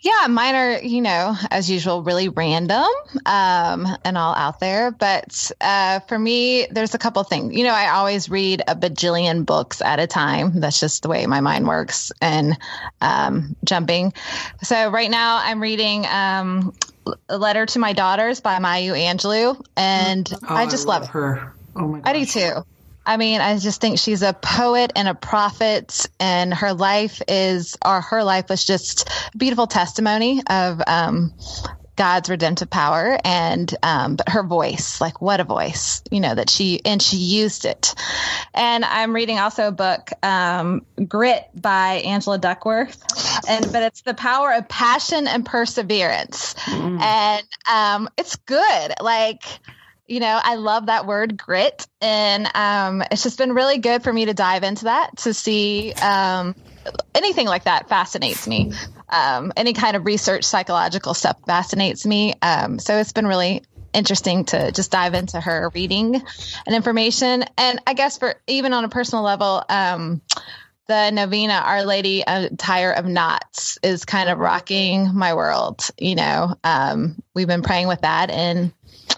Yeah, 0.00 0.26
mine 0.28 0.54
are, 0.54 0.82
you 0.82 1.00
know, 1.00 1.36
as 1.50 1.70
usual, 1.70 2.02
really 2.02 2.28
random 2.28 2.86
um, 3.26 3.86
and 4.04 4.18
all 4.18 4.34
out 4.34 4.60
there. 4.60 4.90
But 4.90 5.50
uh, 5.60 6.00
for 6.00 6.18
me, 6.18 6.66
there's 6.70 6.94
a 6.94 6.98
couple 6.98 7.22
things. 7.24 7.54
You 7.54 7.64
know, 7.64 7.72
I 7.72 7.90
always 7.90 8.28
read 8.28 8.62
a 8.66 8.76
bajillion 8.76 9.46
books 9.46 9.80
at 9.80 10.00
a 10.00 10.06
time. 10.06 10.60
That's 10.60 10.80
just 10.80 11.02
the 11.02 11.08
way 11.08 11.26
my 11.26 11.40
mind 11.40 11.66
works 11.66 12.12
and 12.20 12.58
um, 13.00 13.56
jumping. 13.64 14.12
So 14.62 14.90
right 14.90 15.10
now, 15.10 15.40
I'm 15.42 15.60
reading 15.60 16.06
um, 16.06 16.74
A 17.28 17.38
Letter 17.38 17.66
to 17.66 17.78
My 17.78 17.92
Daughters 17.92 18.40
by 18.40 18.58
Maya 18.58 18.94
Angelou, 18.94 19.62
and 19.76 20.30
oh, 20.32 20.54
I 20.54 20.66
just 20.66 20.86
I 20.86 20.90
love, 20.90 21.02
love 21.02 21.10
her. 21.10 21.54
Oh 21.76 21.88
my 21.88 22.00
gosh. 22.00 22.08
I 22.08 22.18
do 22.18 22.26
too. 22.26 22.64
I 23.06 23.16
mean, 23.16 23.40
I 23.40 23.58
just 23.58 23.80
think 23.80 23.98
she's 23.98 24.22
a 24.22 24.32
poet 24.32 24.92
and 24.96 25.08
a 25.08 25.14
prophet, 25.14 26.06
and 26.18 26.54
her 26.54 26.72
life 26.72 27.20
is, 27.28 27.76
or 27.84 28.00
her 28.00 28.24
life 28.24 28.48
was 28.48 28.64
just 28.64 29.08
a 29.34 29.36
beautiful 29.36 29.66
testimony 29.66 30.42
of 30.48 30.80
um, 30.86 31.34
God's 31.96 32.28
redemptive 32.28 32.70
power, 32.70 33.18
and 33.24 33.72
um, 33.82 34.16
but 34.16 34.28
her 34.28 34.42
voice, 34.42 35.00
like 35.00 35.20
what 35.20 35.40
a 35.40 35.44
voice, 35.44 36.02
you 36.10 36.20
know 36.20 36.34
that 36.34 36.50
she 36.50 36.80
and 36.84 37.00
she 37.00 37.16
used 37.16 37.66
it. 37.66 37.94
And 38.52 38.84
I'm 38.84 39.14
reading 39.14 39.38
also 39.38 39.68
a 39.68 39.72
book, 39.72 40.10
um, 40.22 40.84
Grit 41.06 41.44
by 41.54 42.02
Angela 42.04 42.38
Duckworth, 42.38 43.00
and 43.48 43.70
but 43.70 43.82
it's 43.82 44.02
the 44.02 44.14
power 44.14 44.52
of 44.54 44.68
passion 44.68 45.28
and 45.28 45.46
perseverance, 45.46 46.54
mm. 46.54 47.00
and 47.00 47.46
um, 47.70 48.08
it's 48.16 48.36
good, 48.36 48.94
like 49.00 49.44
you 50.06 50.20
know, 50.20 50.38
I 50.42 50.56
love 50.56 50.86
that 50.86 51.06
word 51.06 51.36
grit. 51.36 51.86
And 52.00 52.48
um, 52.54 53.02
it's 53.10 53.22
just 53.22 53.38
been 53.38 53.52
really 53.52 53.78
good 53.78 54.02
for 54.02 54.12
me 54.12 54.26
to 54.26 54.34
dive 54.34 54.62
into 54.62 54.84
that 54.84 55.16
to 55.18 55.32
see 55.34 55.92
um, 55.94 56.54
anything 57.14 57.46
like 57.46 57.64
that 57.64 57.88
fascinates 57.88 58.46
me. 58.46 58.72
Um, 59.08 59.52
any 59.56 59.72
kind 59.72 59.96
of 59.96 60.04
research, 60.04 60.44
psychological 60.44 61.14
stuff 61.14 61.36
fascinates 61.46 62.04
me. 62.04 62.34
Um, 62.42 62.78
so 62.78 62.98
it's 62.98 63.12
been 63.12 63.26
really 63.26 63.62
interesting 63.92 64.44
to 64.46 64.72
just 64.72 64.90
dive 64.90 65.14
into 65.14 65.40
her 65.40 65.70
reading 65.74 66.16
and 66.66 66.74
information. 66.74 67.44
And 67.56 67.80
I 67.86 67.94
guess 67.94 68.18
for 68.18 68.34
even 68.46 68.72
on 68.72 68.84
a 68.84 68.88
personal 68.88 69.24
level, 69.24 69.64
um, 69.68 70.20
the 70.86 71.10
novena 71.10 71.54
our 71.64 71.84
lady 71.84 72.22
tire 72.58 72.92
of 72.92 73.06
knots 73.06 73.78
is 73.82 74.04
kind 74.04 74.28
of 74.28 74.38
rocking 74.38 75.14
my 75.14 75.32
world 75.32 75.80
you 75.98 76.14
know 76.14 76.54
um, 76.62 77.22
we've 77.34 77.46
been 77.46 77.62
praying 77.62 77.88
with 77.88 78.02
that 78.02 78.28
and 78.30 78.70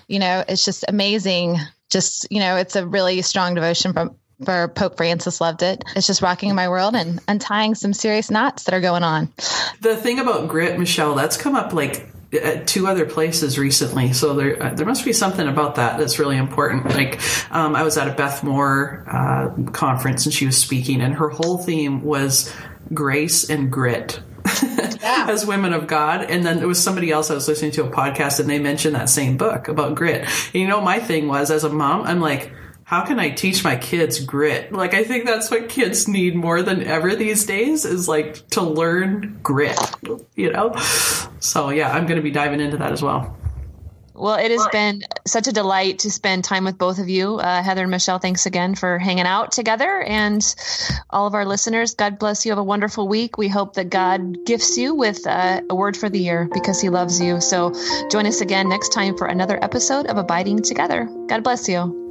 you 0.08 0.18
know, 0.18 0.44
it's 0.48 0.64
just 0.64 0.84
amazing. 0.88 1.58
Just, 1.90 2.26
you 2.30 2.40
know, 2.40 2.56
it's 2.56 2.76
a 2.76 2.86
really 2.86 3.22
strong 3.22 3.54
devotion 3.54 3.92
from 3.92 4.16
for 4.44 4.68
Pope 4.68 4.98
Francis 4.98 5.40
loved 5.40 5.62
it. 5.62 5.82
It's 5.94 6.06
just 6.06 6.20
rocking 6.20 6.54
my 6.54 6.68
world 6.68 6.94
and 6.94 7.20
untying 7.26 7.74
some 7.74 7.94
serious 7.94 8.30
knots 8.30 8.64
that 8.64 8.74
are 8.74 8.80
going 8.80 9.02
on. 9.02 9.32
The 9.80 9.96
thing 9.96 10.18
about 10.18 10.48
grit, 10.48 10.78
Michelle, 10.78 11.14
that's 11.14 11.36
come 11.36 11.54
up 11.54 11.72
like 11.72 12.06
at 12.32 12.66
two 12.66 12.86
other 12.86 13.06
places 13.06 13.58
recently. 13.58 14.12
So 14.12 14.34
there, 14.34 14.62
uh, 14.62 14.74
there 14.74 14.84
must 14.84 15.04
be 15.04 15.12
something 15.12 15.46
about 15.46 15.76
that 15.76 15.98
that's 15.98 16.18
really 16.18 16.36
important. 16.36 16.84
Like, 16.86 17.20
um, 17.50 17.74
I 17.74 17.82
was 17.82 17.96
at 17.96 18.08
a 18.08 18.12
Beth 18.12 18.42
Moore 18.42 19.04
uh, 19.08 19.70
conference 19.70 20.26
and 20.26 20.34
she 20.34 20.44
was 20.44 20.58
speaking, 20.58 21.00
and 21.00 21.14
her 21.14 21.28
whole 21.28 21.58
theme 21.58 22.02
was 22.02 22.52
grace 22.92 23.48
and 23.48 23.70
grit. 23.70 24.20
Yeah. 25.06 25.26
as 25.28 25.46
women 25.46 25.72
of 25.72 25.86
God. 25.86 26.22
And 26.22 26.44
then 26.44 26.58
there 26.58 26.68
was 26.68 26.82
somebody 26.82 27.10
else 27.10 27.30
I 27.30 27.34
was 27.34 27.48
listening 27.48 27.70
to 27.72 27.84
a 27.84 27.90
podcast 27.90 28.40
and 28.40 28.48
they 28.48 28.58
mentioned 28.58 28.94
that 28.94 29.08
same 29.08 29.36
book 29.36 29.68
about 29.68 29.94
grit. 29.94 30.22
And 30.22 30.54
you 30.54 30.66
know, 30.66 30.80
my 30.80 30.98
thing 30.98 31.28
was 31.28 31.50
as 31.50 31.64
a 31.64 31.70
mom, 31.70 32.02
I'm 32.02 32.20
like, 32.20 32.52
how 32.86 33.04
can 33.04 33.18
I 33.18 33.30
teach 33.30 33.64
my 33.64 33.74
kids 33.74 34.20
grit? 34.20 34.72
Like, 34.72 34.94
I 34.94 35.02
think 35.02 35.24
that's 35.24 35.50
what 35.50 35.68
kids 35.68 36.06
need 36.06 36.36
more 36.36 36.62
than 36.62 36.84
ever 36.84 37.16
these 37.16 37.44
days 37.44 37.84
is 37.84 38.06
like 38.06 38.48
to 38.50 38.62
learn 38.62 39.40
grit, 39.42 39.76
you 40.36 40.52
know? 40.52 40.72
So, 41.40 41.70
yeah, 41.70 41.90
I'm 41.90 42.06
going 42.06 42.16
to 42.16 42.22
be 42.22 42.30
diving 42.30 42.60
into 42.60 42.76
that 42.76 42.92
as 42.92 43.02
well. 43.02 43.35
Well, 44.16 44.36
it 44.36 44.50
has 44.50 44.60
well, 44.60 44.70
been 44.72 45.02
such 45.26 45.46
a 45.46 45.52
delight 45.52 46.00
to 46.00 46.10
spend 46.10 46.44
time 46.44 46.64
with 46.64 46.78
both 46.78 46.98
of 46.98 47.08
you. 47.08 47.36
Uh, 47.36 47.62
Heather 47.62 47.82
and 47.82 47.90
Michelle, 47.90 48.18
thanks 48.18 48.46
again 48.46 48.74
for 48.74 48.98
hanging 48.98 49.26
out 49.26 49.52
together. 49.52 50.02
And 50.02 50.42
all 51.10 51.26
of 51.26 51.34
our 51.34 51.44
listeners, 51.44 51.94
God 51.94 52.18
bless 52.18 52.44
you. 52.44 52.52
Have 52.52 52.58
a 52.58 52.64
wonderful 52.64 53.08
week. 53.08 53.36
We 53.36 53.48
hope 53.48 53.74
that 53.74 53.90
God 53.90 54.44
gifts 54.46 54.78
you 54.78 54.94
with 54.94 55.26
uh, 55.26 55.60
a 55.68 55.74
word 55.74 55.96
for 55.96 56.08
the 56.08 56.18
year 56.18 56.48
because 56.52 56.80
He 56.80 56.88
loves 56.88 57.20
you. 57.20 57.40
So 57.40 57.72
join 58.10 58.26
us 58.26 58.40
again 58.40 58.68
next 58.68 58.90
time 58.90 59.16
for 59.16 59.26
another 59.26 59.62
episode 59.62 60.06
of 60.06 60.16
Abiding 60.16 60.62
Together. 60.62 61.08
God 61.28 61.42
bless 61.42 61.68
you. 61.68 62.05